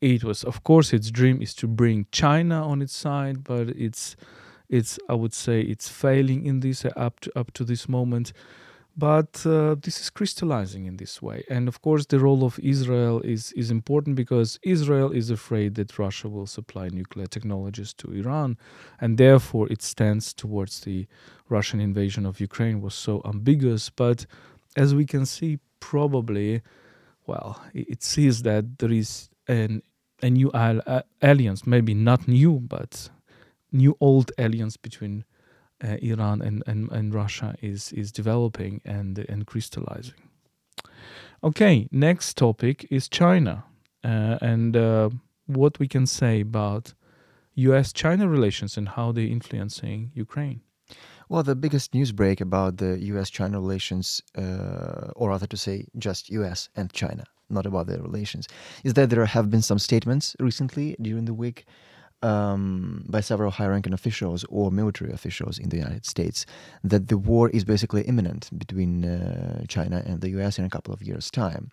It 0.00 0.24
was, 0.24 0.44
of 0.44 0.62
course, 0.62 0.92
its 0.92 1.10
dream 1.10 1.40
is 1.40 1.54
to 1.54 1.66
bring 1.66 2.06
China 2.10 2.66
on 2.66 2.82
its 2.82 2.94
side, 2.94 3.44
but 3.44 3.68
it's 3.68 4.16
it's 4.68 4.98
I 5.08 5.14
would 5.14 5.34
say 5.34 5.60
it's 5.60 5.88
failing 5.88 6.44
in 6.44 6.60
this 6.60 6.84
uh, 6.84 6.90
up 6.96 7.20
to 7.20 7.38
up 7.38 7.52
to 7.52 7.64
this 7.64 7.88
moment. 7.88 8.32
But 8.98 9.44
uh, 9.44 9.76
this 9.82 10.00
is 10.00 10.08
crystallizing 10.08 10.86
in 10.86 10.96
this 10.96 11.20
way. 11.20 11.44
And 11.50 11.68
of 11.68 11.82
course, 11.82 12.06
the 12.06 12.18
role 12.18 12.44
of 12.44 12.58
Israel 12.60 13.20
is, 13.20 13.52
is 13.52 13.70
important 13.70 14.16
because 14.16 14.58
Israel 14.62 15.10
is 15.12 15.28
afraid 15.28 15.74
that 15.74 15.98
Russia 15.98 16.30
will 16.30 16.46
supply 16.46 16.88
nuclear 16.88 17.26
technologies 17.26 17.92
to 17.94 18.12
Iran. 18.12 18.56
And 18.98 19.18
therefore, 19.18 19.70
its 19.70 19.86
stance 19.86 20.32
towards 20.32 20.80
the 20.80 21.06
Russian 21.50 21.78
invasion 21.78 22.24
of 22.24 22.40
Ukraine 22.40 22.80
was 22.80 22.94
so 22.94 23.20
ambiguous. 23.26 23.90
But 23.90 24.24
as 24.76 24.94
we 24.94 25.04
can 25.04 25.26
see, 25.26 25.58
probably, 25.78 26.62
well, 27.26 27.60
it 27.74 28.02
sees 28.02 28.42
that 28.42 28.78
there 28.78 28.92
is 28.92 29.28
an, 29.46 29.82
a 30.22 30.30
new 30.30 30.50
alliance, 30.54 31.66
maybe 31.66 31.92
not 31.92 32.26
new, 32.26 32.60
but 32.60 33.10
new 33.72 33.94
old 34.00 34.32
alliance 34.38 34.78
between 34.78 35.24
uh, 35.84 35.96
Iran 36.02 36.42
and, 36.42 36.62
and, 36.66 36.90
and 36.90 37.14
Russia 37.14 37.54
is, 37.62 37.92
is 37.92 38.12
developing 38.12 38.80
and, 38.84 39.18
and 39.18 39.46
crystallizing. 39.46 40.14
Okay, 41.44 41.88
next 41.92 42.36
topic 42.36 42.86
is 42.90 43.08
China 43.08 43.64
uh, 44.04 44.38
and 44.40 44.76
uh, 44.76 45.10
what 45.46 45.78
we 45.78 45.88
can 45.88 46.06
say 46.06 46.40
about 46.40 46.94
US 47.54 47.92
China 47.92 48.28
relations 48.28 48.76
and 48.76 48.88
how 48.88 49.12
they're 49.12 49.26
influencing 49.26 50.12
Ukraine. 50.14 50.60
Well, 51.28 51.42
the 51.42 51.56
biggest 51.56 51.92
news 51.92 52.12
break 52.12 52.40
about 52.40 52.76
the 52.76 52.98
U.S. 53.12 53.30
China 53.30 53.60
relations, 53.60 54.22
uh, 54.38 55.10
or 55.16 55.30
rather 55.30 55.46
to 55.48 55.56
say, 55.56 55.86
just 55.98 56.30
U.S. 56.30 56.68
and 56.76 56.92
China, 56.92 57.24
not 57.50 57.66
about 57.66 57.88
their 57.88 58.00
relations, 58.00 58.46
is 58.84 58.94
that 58.94 59.10
there 59.10 59.24
have 59.24 59.50
been 59.50 59.62
some 59.62 59.80
statements 59.80 60.36
recently 60.38 60.94
during 61.00 61.24
the 61.24 61.34
week 61.34 61.66
um, 62.26 63.04
by 63.08 63.20
several 63.20 63.50
high 63.50 63.68
ranking 63.74 63.92
officials 63.92 64.44
or 64.48 64.70
military 64.70 65.12
officials 65.12 65.58
in 65.58 65.68
the 65.68 65.76
United 65.76 66.04
States 66.04 66.38
that 66.82 67.08
the 67.08 67.18
war 67.18 67.48
is 67.50 67.64
basically 67.64 68.02
imminent 68.02 68.42
between 68.58 69.04
uh, 69.04 69.64
China 69.68 70.02
and 70.06 70.20
the 70.20 70.30
US 70.36 70.58
in 70.58 70.64
a 70.64 70.70
couple 70.70 70.92
of 70.92 71.00
years' 71.02 71.30
time. 71.30 71.70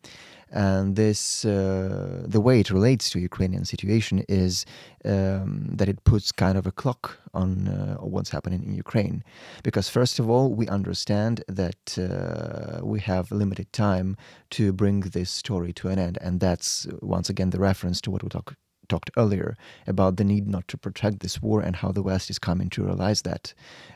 And 0.52 0.96
this, 0.96 1.46
uh, 1.46 2.24
the 2.28 2.40
way 2.40 2.60
it 2.60 2.70
relates 2.70 3.10
to 3.10 3.18
the 3.18 3.24
Ukrainian 3.24 3.66
situation 3.66 4.24
is 4.30 4.66
um, 5.04 5.66
that 5.78 5.90
it 5.90 6.04
puts 6.04 6.32
kind 6.32 6.58
of 6.60 6.68
a 6.68 6.72
clock 6.72 7.18
on 7.34 7.68
uh, 7.68 7.96
what's 8.14 8.30
happening 8.30 8.62
in 8.64 8.76
Ukraine. 8.76 9.24
Because 9.64 9.90
first 9.90 10.20
of 10.20 10.30
all, 10.30 10.54
we 10.54 10.68
understand 10.68 11.44
that 11.48 11.98
uh, 11.98 12.86
we 12.86 13.00
have 13.00 13.32
limited 13.32 13.74
time 13.74 14.16
to 14.52 14.72
bring 14.72 15.00
this 15.00 15.32
story 15.32 15.74
to 15.74 15.88
an 15.88 15.98
end, 15.98 16.20
and 16.22 16.40
that's 16.40 16.86
once 17.02 17.30
again 17.32 17.50
the 17.50 17.60
reference 17.60 18.00
to 18.02 18.12
what 18.12 18.22
we 18.22 18.30
talk, 18.30 18.56
talked 18.90 19.12
earlier 19.18 19.56
about 19.88 20.18
the 20.18 20.24
need 20.24 20.48
not 20.48 20.68
to 20.68 20.78
protect 20.78 21.20
this 21.20 21.42
war 21.42 21.62
and 21.62 21.76
how 21.76 21.92
the 21.92 22.04
West 22.04 22.30
is 22.30 22.40
coming 22.40 22.70
to 22.72 22.84
realize 22.84 23.22
that 23.24 23.54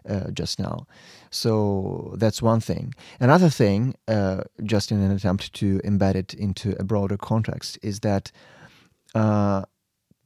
uh, 0.07 0.31
just 0.31 0.59
now. 0.59 0.87
So 1.29 2.15
that's 2.17 2.41
one 2.41 2.59
thing. 2.59 2.93
Another 3.19 3.49
thing, 3.49 3.95
uh, 4.07 4.43
just 4.63 4.91
in 4.91 5.01
an 5.01 5.11
attempt 5.11 5.53
to 5.53 5.79
embed 5.79 6.15
it 6.15 6.33
into 6.33 6.75
a 6.79 6.83
broader 6.83 7.17
context, 7.17 7.77
is 7.81 7.99
that 8.01 8.31
uh, 9.15 9.63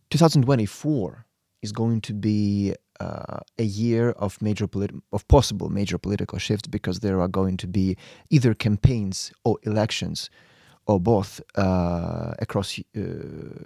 2024 0.10 1.26
is 1.62 1.71
going 1.71 2.02
to 2.02 2.13
be 2.13 2.74
uh, 3.00 3.39
a 3.58 3.63
year 3.63 4.12
of 4.12 4.39
major 4.41 4.67
polit- 4.67 4.91
of 5.12 5.28
possible 5.28 5.69
major 5.69 5.97
political 5.97 6.38
shifts 6.38 6.67
because 6.67 7.00
there 7.00 7.19
are 7.19 7.28
going 7.28 7.58
to 7.58 7.67
be 7.67 7.97
either 8.30 8.54
campaigns 8.54 9.32
or 9.43 9.58
elections 9.63 10.30
or 10.88 11.00
both 11.00 11.41
uh, 11.56 12.34
across 12.39 12.80
uh, 12.80 13.02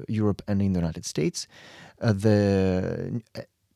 Europe 0.08 0.42
and 0.48 0.62
in 0.62 0.74
the 0.74 0.80
United 0.80 1.06
States. 1.06 1.48
Uh, 2.02 2.14
the 2.14 3.22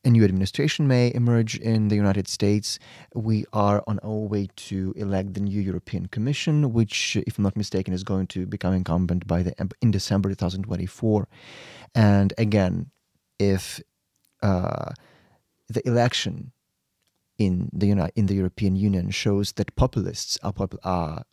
a 0.04 0.10
new 0.10 0.24
administration 0.24 0.88
may 0.88 1.12
emerge 1.14 1.58
in 1.58 1.88
the 1.88 1.96
United 1.96 2.26
States. 2.26 2.78
We 3.14 3.44
are 3.52 3.82
on 3.86 3.98
our 4.02 4.26
way 4.32 4.48
to 4.68 4.94
elect 4.96 5.34
the 5.34 5.40
new 5.40 5.60
European 5.60 6.06
Commission, 6.06 6.72
which, 6.72 7.16
if 7.16 7.36
I'm 7.36 7.44
not 7.44 7.56
mistaken, 7.56 7.92
is 7.92 8.02
going 8.02 8.26
to 8.28 8.46
become 8.46 8.72
incumbent 8.72 9.26
by 9.26 9.42
the 9.42 9.54
in 9.82 9.90
December 9.90 10.30
2024. 10.30 11.28
And 11.94 12.32
again, 12.38 12.90
if 13.38 13.80
uh, 14.42 14.92
the 15.68 15.86
election 15.86 16.52
in 17.36 17.68
the 17.72 18.10
in 18.14 18.26
the 18.26 18.34
European 18.34 18.76
Union 18.76 19.10
shows 19.10 19.52
that 19.52 19.74
populists 19.76 20.38
are, 20.42 20.54
are 20.82 21.24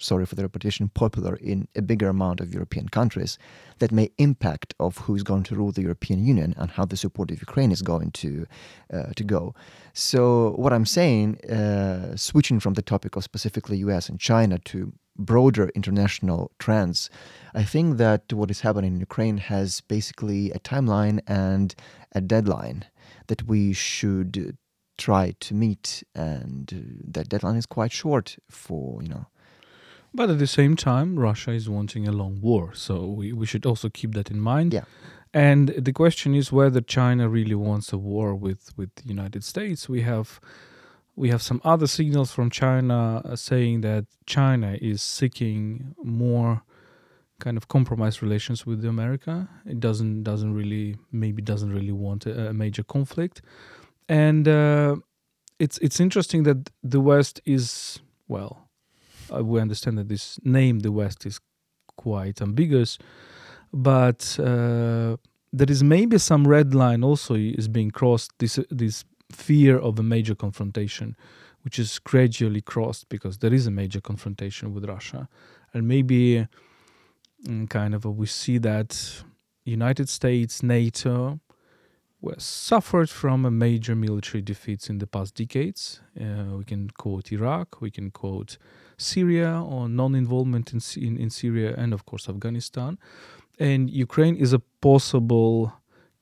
sorry 0.00 0.26
for 0.26 0.34
the 0.34 0.42
repetition, 0.42 0.88
popular 0.88 1.36
in 1.36 1.68
a 1.76 1.82
bigger 1.82 2.08
amount 2.08 2.40
of 2.40 2.52
European 2.52 2.88
countries 2.88 3.38
that 3.78 3.92
may 3.92 4.10
impact 4.18 4.74
of 4.80 4.98
who's 4.98 5.22
going 5.22 5.42
to 5.44 5.54
rule 5.54 5.72
the 5.72 5.82
European 5.82 6.24
Union 6.24 6.54
and 6.56 6.70
how 6.70 6.84
the 6.84 6.96
support 6.96 7.30
of 7.30 7.40
Ukraine 7.40 7.70
is 7.70 7.82
going 7.82 8.10
to 8.12 8.46
uh, 8.92 9.12
to 9.14 9.24
go. 9.24 9.54
So 9.92 10.52
what 10.56 10.72
I'm 10.72 10.86
saying, 10.86 11.40
uh, 11.44 12.16
switching 12.16 12.60
from 12.60 12.74
the 12.74 12.82
topic 12.82 13.16
of 13.16 13.24
specifically 13.24 13.78
U.S. 13.78 14.08
and 14.08 14.18
China 14.18 14.58
to 14.70 14.92
broader 15.16 15.68
international 15.74 16.50
trends, 16.58 17.10
I 17.54 17.64
think 17.64 17.98
that 17.98 18.32
what 18.32 18.50
is 18.50 18.60
happening 18.60 18.94
in 18.94 19.00
Ukraine 19.00 19.38
has 19.38 19.82
basically 19.82 20.50
a 20.50 20.58
timeline 20.58 21.20
and 21.26 21.74
a 22.12 22.20
deadline 22.20 22.86
that 23.26 23.46
we 23.46 23.72
should 23.72 24.56
try 24.96 25.34
to 25.40 25.54
meet, 25.54 26.02
and 26.14 26.64
that 27.06 27.28
deadline 27.28 27.56
is 27.56 27.66
quite 27.66 27.92
short 27.92 28.36
for 28.50 29.02
you 29.02 29.08
know 29.08 29.26
but 30.12 30.30
at 30.30 30.38
the 30.38 30.46
same 30.46 30.76
time, 30.76 31.18
Russia 31.18 31.52
is 31.52 31.68
wanting 31.68 32.08
a 32.08 32.12
long 32.12 32.40
war, 32.40 32.74
so 32.74 33.06
we, 33.06 33.32
we 33.32 33.46
should 33.46 33.64
also 33.64 33.88
keep 33.88 34.14
that 34.14 34.30
in 34.30 34.40
mind. 34.40 34.74
Yeah. 34.74 34.84
And 35.32 35.68
the 35.68 35.92
question 35.92 36.34
is 36.34 36.50
whether 36.50 36.80
China 36.80 37.28
really 37.28 37.54
wants 37.54 37.92
a 37.92 37.98
war 37.98 38.34
with, 38.34 38.76
with 38.76 38.94
the 38.96 39.08
United 39.08 39.44
States. 39.44 39.88
We 39.88 40.02
have 40.02 40.40
we 41.16 41.28
have 41.28 41.42
some 41.42 41.60
other 41.64 41.86
signals 41.86 42.32
from 42.32 42.48
China 42.50 43.20
uh, 43.24 43.36
saying 43.36 43.82
that 43.82 44.06
China 44.26 44.78
is 44.80 45.02
seeking 45.02 45.94
more 46.02 46.62
kind 47.40 47.56
of 47.56 47.68
compromise 47.68 48.22
relations 48.22 48.64
with 48.64 48.84
America. 48.84 49.48
It 49.66 49.80
doesn't 49.80 50.22
doesn't 50.22 50.54
really 50.54 50.96
maybe 51.12 51.42
doesn't 51.42 51.72
really 51.72 51.92
want 51.92 52.26
a, 52.26 52.48
a 52.48 52.52
major 52.52 52.82
conflict, 52.82 53.42
and 54.08 54.48
uh, 54.48 54.96
it's 55.58 55.78
it's 55.78 56.00
interesting 56.00 56.44
that 56.44 56.70
the 56.82 57.00
West 57.00 57.40
is 57.44 58.00
well 58.26 58.69
we 59.42 59.60
understand 59.60 59.98
that 59.98 60.08
this 60.08 60.38
name, 60.44 60.80
the 60.80 60.92
West, 60.92 61.26
is 61.26 61.40
quite 61.96 62.40
ambiguous, 62.40 62.98
but 63.72 64.38
uh, 64.40 65.16
there 65.52 65.70
is 65.70 65.82
maybe 65.82 66.18
some 66.18 66.46
red 66.46 66.74
line 66.74 67.04
also 67.04 67.34
is 67.34 67.68
being 67.68 67.90
crossed. 67.90 68.32
This 68.38 68.58
this 68.70 69.04
fear 69.30 69.78
of 69.78 69.98
a 69.98 70.02
major 70.02 70.34
confrontation, 70.34 71.16
which 71.62 71.78
is 71.78 71.98
gradually 71.98 72.60
crossed 72.60 73.08
because 73.08 73.38
there 73.38 73.54
is 73.54 73.66
a 73.66 73.70
major 73.70 74.00
confrontation 74.00 74.74
with 74.74 74.84
Russia, 74.84 75.28
and 75.72 75.86
maybe 75.86 76.46
mm, 77.46 77.68
kind 77.68 77.94
of 77.94 78.04
we 78.04 78.26
see 78.26 78.58
that 78.58 79.22
United 79.64 80.08
States, 80.08 80.62
NATO, 80.62 81.40
were 82.20 82.38
suffered 82.38 83.08
from 83.08 83.44
a 83.44 83.50
major 83.50 83.94
military 83.94 84.42
defeats 84.42 84.90
in 84.90 84.98
the 84.98 85.06
past 85.06 85.34
decades. 85.34 86.00
Uh, 86.20 86.56
we 86.58 86.64
can 86.64 86.90
quote 86.90 87.32
Iraq, 87.32 87.80
we 87.80 87.90
can 87.90 88.10
quote 88.10 88.58
Syria 88.98 89.62
or 89.62 89.88
non-involvement 89.88 90.72
in, 90.72 90.80
in, 91.02 91.16
in 91.16 91.30
Syria 91.30 91.74
and 91.76 91.92
of 91.92 92.04
course 92.04 92.28
Afghanistan. 92.28 92.98
And 93.58 93.90
Ukraine 93.90 94.36
is 94.36 94.52
a 94.52 94.58
possible 94.80 95.72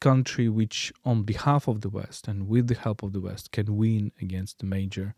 country 0.01 0.49
which, 0.49 0.93
on 1.05 1.23
behalf 1.23 1.69
of 1.69 1.81
the 1.81 1.89
West 1.89 2.29
and 2.29 2.49
with 2.49 2.69
the 2.69 2.75
help 2.75 3.03
of 3.03 3.13
the 3.13 3.21
West, 3.21 3.51
can 3.53 3.77
win 3.77 4.13
against 4.21 4.61
the 4.61 4.67
major, 4.67 5.15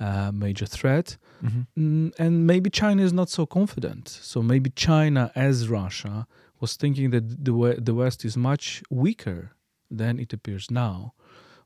uh, 0.00 0.32
major 0.32 0.66
threat. 0.66 1.16
Mm-hmm. 1.44 2.06
Mm, 2.06 2.12
and 2.18 2.46
maybe 2.46 2.70
China 2.70 3.02
is 3.02 3.12
not 3.12 3.30
so 3.30 3.46
confident. 3.46 4.08
So 4.08 4.42
maybe 4.42 4.70
China, 4.70 5.30
as 5.34 5.68
Russia, 5.68 6.26
was 6.60 6.74
thinking 6.74 7.10
that 7.10 7.44
the 7.44 7.76
the 7.78 7.94
West 7.94 8.24
is 8.24 8.36
much 8.36 8.82
weaker 8.90 9.55
than 9.90 10.18
it 10.18 10.32
appears 10.32 10.70
now, 10.70 11.14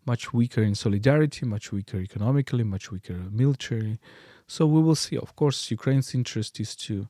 much 0.07 0.33
weaker 0.33 0.63
in 0.63 0.75
solidarity, 0.75 1.47
much 1.47 1.73
weaker 1.73 1.99
economically, 1.99 2.65
much 2.65 2.91
weaker 2.91 3.15
militarily. 3.31 3.99
So 4.47 4.67
we 4.67 4.83
will 4.83 4.97
see. 4.97 5.17
Of 5.17 5.37
course, 5.37 5.71
Ukraine's 5.71 6.15
interest 6.15 6.59
is 6.59 6.75
to 6.77 7.09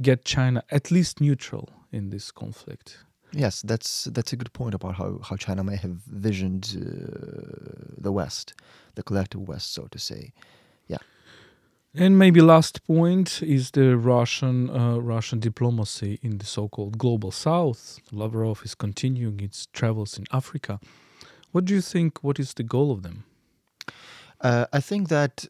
get 0.00 0.24
China 0.24 0.62
at 0.70 0.90
least 0.90 1.20
neutral 1.20 1.70
in 1.90 2.10
this 2.10 2.30
conflict. 2.30 2.98
Yes, 3.32 3.62
that's 3.62 4.04
that's 4.04 4.32
a 4.32 4.36
good 4.36 4.52
point 4.52 4.74
about 4.74 4.94
how, 4.94 5.18
how 5.22 5.36
China 5.36 5.64
may 5.64 5.76
have 5.76 5.96
visioned 6.06 6.76
uh, 6.76 7.94
the 7.98 8.12
West, 8.12 8.54
the 8.94 9.02
collective 9.02 9.42
West, 9.48 9.74
so 9.74 9.88
to 9.90 9.98
say. 9.98 10.32
And 11.98 12.18
maybe 12.18 12.42
last 12.42 12.86
point 12.86 13.42
is 13.42 13.70
the 13.70 13.96
Russian 13.96 14.68
uh, 14.68 14.98
Russian 14.98 15.40
diplomacy 15.40 16.18
in 16.22 16.36
the 16.36 16.44
so-called 16.44 16.98
global 16.98 17.30
South. 17.30 18.00
Lavrov 18.12 18.62
is 18.66 18.74
continuing 18.74 19.40
its 19.40 19.66
travels 19.72 20.18
in 20.18 20.26
Africa. 20.30 20.78
What 21.52 21.64
do 21.64 21.72
you 21.72 21.80
think? 21.80 22.22
What 22.22 22.38
is 22.38 22.52
the 22.52 22.64
goal 22.64 22.92
of 22.92 23.02
them? 23.02 23.24
Uh, 24.42 24.66
I 24.74 24.80
think 24.80 25.08
that 25.08 25.46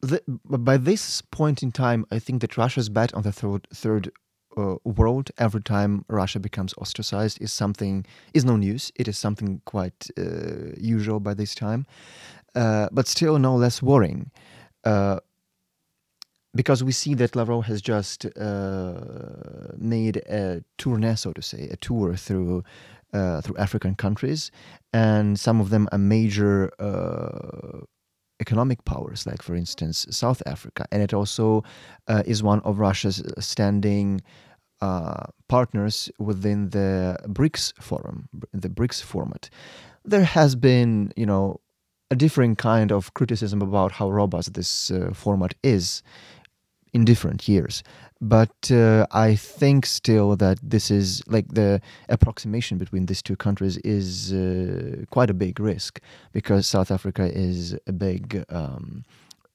the, 0.00 0.20
by 0.44 0.78
this 0.78 1.22
point 1.22 1.62
in 1.62 1.70
time, 1.70 2.04
I 2.10 2.18
think 2.18 2.40
that 2.40 2.56
Russia's 2.56 2.88
bet 2.88 3.14
on 3.14 3.22
the 3.22 3.32
third 3.32 3.68
third 3.72 4.10
uh, 4.56 4.78
world 4.82 5.30
every 5.38 5.62
time 5.62 6.04
Russia 6.08 6.40
becomes 6.40 6.74
ostracized 6.78 7.40
is 7.40 7.52
something 7.52 8.04
is 8.34 8.44
no 8.44 8.56
news. 8.56 8.90
It 8.96 9.06
is 9.06 9.16
something 9.16 9.62
quite 9.64 10.10
uh, 10.18 10.74
usual 10.76 11.20
by 11.20 11.34
this 11.34 11.54
time, 11.54 11.86
uh, 12.56 12.88
but 12.90 13.06
still 13.06 13.38
no 13.38 13.54
less 13.54 13.80
worrying. 13.80 14.32
Uh, 14.84 15.20
because 16.58 16.82
we 16.82 16.90
see 16.90 17.14
that 17.14 17.36
Lavrov 17.36 17.66
has 17.66 17.80
just 17.80 18.26
uh, 18.36 18.94
made 19.76 20.16
a 20.16 20.60
tournée, 20.76 21.16
so 21.16 21.32
to 21.32 21.40
say, 21.40 21.68
a 21.70 21.76
tour 21.76 22.16
through 22.16 22.64
uh, 23.14 23.40
through 23.42 23.56
African 23.58 23.94
countries, 23.94 24.50
and 24.92 25.38
some 25.38 25.60
of 25.60 25.70
them 25.70 25.88
are 25.92 25.98
major 26.18 26.56
economic 28.40 28.84
powers, 28.84 29.24
like 29.24 29.40
for 29.40 29.54
instance 29.54 30.04
South 30.10 30.42
Africa, 30.46 30.84
and 30.90 31.00
it 31.00 31.14
also 31.14 31.62
uh, 32.08 32.24
is 32.26 32.42
one 32.42 32.60
of 32.64 32.80
Russia's 32.80 33.22
standing 33.38 34.20
uh, 34.80 35.26
partners 35.48 36.10
within 36.18 36.70
the 36.70 37.16
BRICS 37.38 37.72
forum, 37.80 38.28
the 38.52 38.68
BRICS 38.68 39.00
format. 39.02 39.48
There 40.04 40.24
has 40.24 40.56
been, 40.56 41.12
you 41.16 41.26
know, 41.26 41.60
a 42.10 42.16
differing 42.16 42.56
kind 42.56 42.90
of 42.90 43.14
criticism 43.14 43.62
about 43.62 43.92
how 43.92 44.10
robust 44.10 44.54
this 44.54 44.90
uh, 44.90 45.10
format 45.14 45.54
is. 45.62 46.02
In 46.92 47.04
different 47.04 47.48
years. 47.48 47.82
But 48.20 48.70
uh, 48.70 49.06
I 49.12 49.36
think 49.36 49.86
still 49.86 50.36
that 50.36 50.58
this 50.62 50.90
is 50.90 51.22
like 51.28 51.54
the 51.54 51.80
approximation 52.08 52.78
between 52.78 53.06
these 53.06 53.22
two 53.22 53.36
countries 53.36 53.76
is 53.78 54.32
uh, 54.32 55.04
quite 55.10 55.30
a 55.30 55.34
big 55.34 55.60
risk 55.60 56.00
because 56.32 56.66
South 56.66 56.90
Africa 56.90 57.30
is 57.32 57.76
a 57.86 57.92
big. 57.92 58.44
Um, 58.48 59.04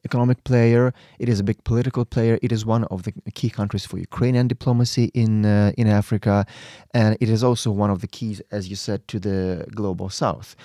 economic 0.06 0.44
player. 0.44 0.94
It 1.18 1.30
is 1.30 1.40
a 1.40 1.44
big 1.44 1.64
political 1.64 2.04
player. 2.04 2.38
It 2.42 2.52
is 2.52 2.66
one 2.66 2.84
of 2.86 3.04
the 3.04 3.14
key 3.34 3.50
countries 3.50 3.86
for 3.86 3.98
Ukrainian 3.98 4.48
diplomacy 4.48 5.06
in 5.14 5.46
uh, 5.46 5.72
in 5.78 5.88
Africa, 5.88 6.46
and 6.94 7.18
it 7.22 7.30
is 7.30 7.42
also 7.42 7.72
one 7.72 7.90
of 7.90 8.02
the 8.02 8.08
keys, 8.08 8.42
as 8.52 8.68
you 8.70 8.76
said, 8.76 9.08
to 9.08 9.20
the 9.20 9.66
global 9.74 10.10
South. 10.10 10.56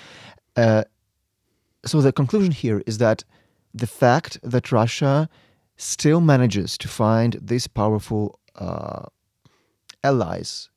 Uh, 0.57 0.83
so 1.85 2.01
the 2.01 2.11
conclusion 2.11 2.51
here 2.51 2.83
is 2.85 2.97
that 2.97 3.23
the 3.73 3.87
fact 3.87 4.39
that 4.43 4.71
Russia 4.71 5.29
still 5.79 6.19
manages 6.19 6.77
to 6.77 6.87
find 6.87 7.39
these 7.41 7.67
powerful 7.67 8.37
uh, 8.55 9.05
allies, 10.03 10.69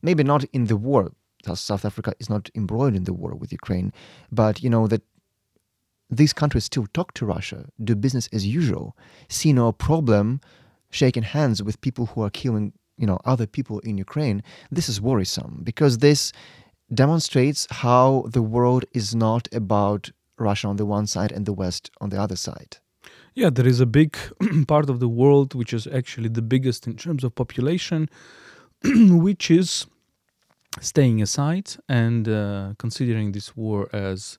maybe 0.00 0.22
not 0.22 0.44
in 0.52 0.66
the 0.66 0.76
war. 0.76 1.12
South 1.54 1.84
Africa 1.84 2.14
is 2.18 2.30
not 2.30 2.48
embroiled 2.54 2.94
in 2.94 3.04
the 3.04 3.12
war 3.12 3.34
with 3.34 3.52
Ukraine, 3.52 3.92
but 4.32 4.62
you 4.62 4.70
know 4.70 4.86
that 4.86 5.02
these 6.08 6.32
countries 6.32 6.64
still 6.64 6.86
talk 6.94 7.12
to 7.14 7.26
Russia, 7.26 7.66
do 7.82 7.94
business 7.94 8.28
as 8.32 8.46
usual, 8.46 8.96
see 9.28 9.52
no 9.52 9.72
problem 9.72 10.40
shaking 10.90 11.24
hands 11.24 11.62
with 11.62 11.80
people 11.80 12.06
who 12.06 12.22
are 12.22 12.30
killing, 12.30 12.72
you 12.96 13.06
know, 13.06 13.18
other 13.24 13.46
people 13.46 13.80
in 13.80 13.98
Ukraine. 13.98 14.42
This 14.70 14.88
is 14.88 15.00
worrisome 15.00 15.60
because 15.64 15.98
this 15.98 16.32
demonstrates 16.92 17.66
how 17.70 18.24
the 18.28 18.42
world 18.42 18.84
is 18.92 19.14
not 19.14 19.48
about 19.52 20.10
Russia 20.38 20.68
on 20.68 20.76
the 20.76 20.86
one 20.86 21.06
side 21.06 21.32
and 21.32 21.44
the 21.44 21.52
West 21.52 21.90
on 22.00 22.10
the 22.10 22.20
other 22.20 22.36
side. 22.36 22.78
Yeah, 23.36 23.50
there 23.50 23.66
is 23.66 23.80
a 23.80 23.86
big 23.86 24.16
part 24.68 24.88
of 24.88 25.00
the 25.00 25.08
world 25.08 25.54
which 25.54 25.72
is 25.72 25.88
actually 25.88 26.28
the 26.28 26.42
biggest 26.42 26.86
in 26.86 26.96
terms 26.96 27.24
of 27.24 27.34
population, 27.34 28.08
which 28.84 29.50
is 29.50 29.86
staying 30.80 31.20
aside 31.20 31.72
and 31.88 32.28
uh, 32.28 32.74
considering 32.78 33.32
this 33.32 33.56
war 33.56 33.88
as 33.92 34.38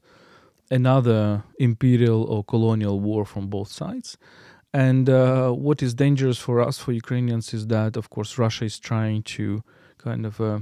another 0.71 1.43
imperial 1.60 2.23
or 2.23 2.43
colonial 2.45 3.01
war 3.01 3.25
from 3.25 3.47
both 3.47 3.69
sides. 3.69 4.17
And 4.73 5.10
uh, 5.10 5.51
what 5.51 5.84
is 5.84 5.93
dangerous 5.93 6.38
for 6.38 6.62
us, 6.62 6.79
for 6.79 6.93
Ukrainians, 6.93 7.53
is 7.53 7.67
that, 7.67 7.97
of 7.97 8.10
course, 8.10 8.38
Russia 8.38 8.65
is 8.65 8.79
trying 8.79 9.23
to 9.23 9.62
kind 9.97 10.25
of 10.25 10.39
uh, 10.39 10.60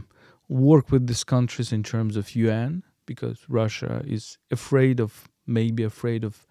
work 0.50 0.92
with 0.92 1.06
these 1.06 1.24
countries 1.24 1.72
in 1.72 1.84
terms 1.84 2.16
of 2.16 2.36
UN 2.36 2.84
because 3.06 3.40
Russia 3.48 4.04
is 4.06 4.38
afraid 4.50 5.00
of, 5.00 5.30
maybe 5.46 5.84
afraid 5.84 6.24
of 6.24 6.48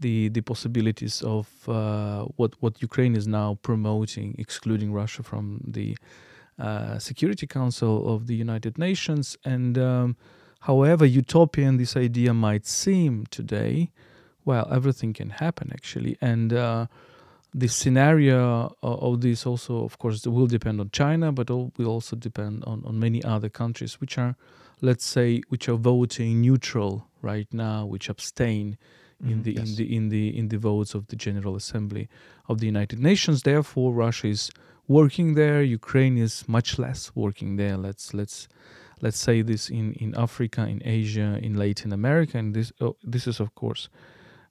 the 0.00 0.28
the 0.28 0.40
possibilities 0.40 1.22
of 1.22 1.46
uh, 1.68 2.24
what 2.36 2.54
what 2.60 2.82
Ukraine 2.82 3.14
is 3.14 3.26
now 3.26 3.58
promoting, 3.62 4.34
excluding 4.38 4.92
Russia 4.92 5.22
from 5.22 5.60
the 5.66 5.96
uh, 6.58 6.98
Security 6.98 7.46
Council 7.46 8.14
of 8.14 8.26
the 8.26 8.34
United 8.34 8.78
Nations. 8.78 9.36
And 9.44 9.78
um, 9.78 10.16
however 10.60 11.06
utopian 11.06 11.76
this 11.76 11.96
idea 11.96 12.34
might 12.34 12.66
seem 12.66 13.26
today, 13.30 13.90
well, 14.44 14.68
everything 14.70 15.12
can 15.12 15.30
happen 15.30 15.70
actually, 15.72 16.16
and 16.20 16.52
uh, 16.52 16.86
the 17.52 17.68
scenario 17.68 18.74
of 18.82 19.20
this 19.20 19.44
also, 19.44 19.84
of 19.84 19.98
course, 19.98 20.24
will 20.26 20.46
depend 20.46 20.80
on 20.80 20.90
China, 20.92 21.32
but 21.32 21.50
will 21.50 21.88
also 21.88 22.14
depend 22.14 22.64
on, 22.64 22.82
on 22.86 22.98
many 22.98 23.22
other 23.24 23.48
countries 23.48 24.00
which 24.00 24.18
are, 24.18 24.36
let's 24.80 25.04
say, 25.04 25.42
which 25.48 25.68
are 25.68 25.74
voting 25.76 26.40
neutral 26.40 27.08
right 27.22 27.48
now, 27.52 27.84
which 27.84 28.08
abstain 28.08 28.78
in 29.22 29.40
mm, 29.40 29.42
the 29.44 29.52
yes. 29.52 29.68
in 29.68 29.76
the 29.76 29.96
in 29.96 30.08
the 30.08 30.38
in 30.38 30.48
the 30.48 30.58
votes 30.58 30.94
of 30.94 31.06
the 31.08 31.16
General 31.16 31.56
Assembly 31.56 32.08
of 32.48 32.58
the 32.58 32.66
United 32.66 32.98
Nations. 32.98 33.42
Therefore, 33.42 33.92
Russia 33.92 34.28
is 34.28 34.50
working 34.88 35.34
there. 35.34 35.62
Ukraine 35.62 36.18
is 36.18 36.48
much 36.48 36.78
less 36.78 37.12
working 37.14 37.56
there. 37.56 37.76
Let's 37.76 38.14
let's 38.14 38.48
let's 39.00 39.18
say 39.18 39.42
this 39.42 39.70
in 39.70 39.92
in 39.94 40.14
Africa, 40.16 40.66
in 40.66 40.82
Asia, 40.84 41.38
in 41.42 41.54
Latin 41.54 41.92
America, 41.92 42.38
and 42.38 42.54
this 42.54 42.72
oh, 42.80 42.96
this 43.02 43.26
is 43.26 43.40
of 43.40 43.54
course 43.54 43.88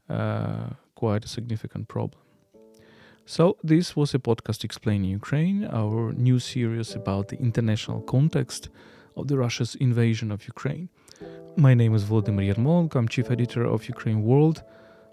uh, 0.10 0.70
quite 0.96 1.26
a 1.26 1.28
significant 1.28 1.88
problem. 1.88 2.22
So 3.26 3.58
this 3.64 3.96
was 3.96 4.16
a 4.16 4.20
podcast 4.20 4.64
explaining 4.64 5.12
Ukraine, 5.12 5.64
our 5.66 6.14
new 6.14 6.40
series 6.40 6.96
about 6.96 7.28
the 7.28 7.38
international 7.38 8.02
context 8.02 8.70
of 9.16 9.28
the 9.28 9.38
Russia's 9.38 9.76
invasion 9.76 10.32
of 10.32 10.48
Ukraine. 10.48 10.90
My 11.58 11.74
name 11.74 11.96
is 11.96 12.06
Volodymyr 12.06 12.54
Yermolenko. 12.54 12.96
I'm 12.96 13.08
chief 13.08 13.32
editor 13.32 13.66
of 13.66 13.88
Ukraine 13.88 14.24
World. 14.24 14.64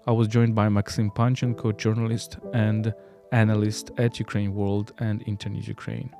I 0.05 0.11
was 0.11 0.27
joined 0.27 0.55
by 0.55 0.69
Maxim 0.69 1.11
Panchenko, 1.11 1.77
journalist 1.77 2.37
and 2.53 2.93
analyst 3.31 3.91
at 3.97 4.19
Ukraine 4.19 4.53
World 4.53 4.93
and 4.99 5.21
Internews 5.23 5.67
Ukraine. 5.67 6.11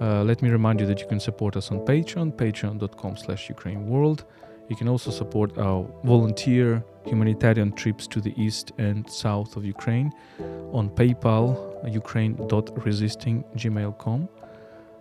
Uh, 0.00 0.22
let 0.24 0.40
me 0.42 0.50
remind 0.50 0.80
you 0.80 0.86
that 0.86 1.00
you 1.00 1.06
can 1.06 1.20
support 1.20 1.56
us 1.56 1.70
on 1.70 1.78
Patreon, 1.80 2.34
patreon.com 2.36 3.16
slash 3.16 3.48
Ukraine 3.48 3.88
World. 3.88 4.24
You 4.68 4.76
can 4.76 4.88
also 4.88 5.10
support 5.10 5.56
our 5.58 5.86
volunteer 6.04 6.84
humanitarian 7.04 7.72
trips 7.72 8.06
to 8.06 8.20
the 8.20 8.32
east 8.40 8.70
and 8.78 9.10
south 9.10 9.56
of 9.56 9.64
Ukraine 9.64 10.12
on 10.72 10.88
PayPal, 10.88 11.92
ukraine.resisting.gmail.com. 11.92 14.28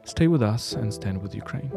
Stay 0.06 0.28
with 0.28 0.44
us 0.44 0.74
and 0.74 0.94
stand 0.94 1.22
with 1.22 1.34
Ukraine. 1.34 1.72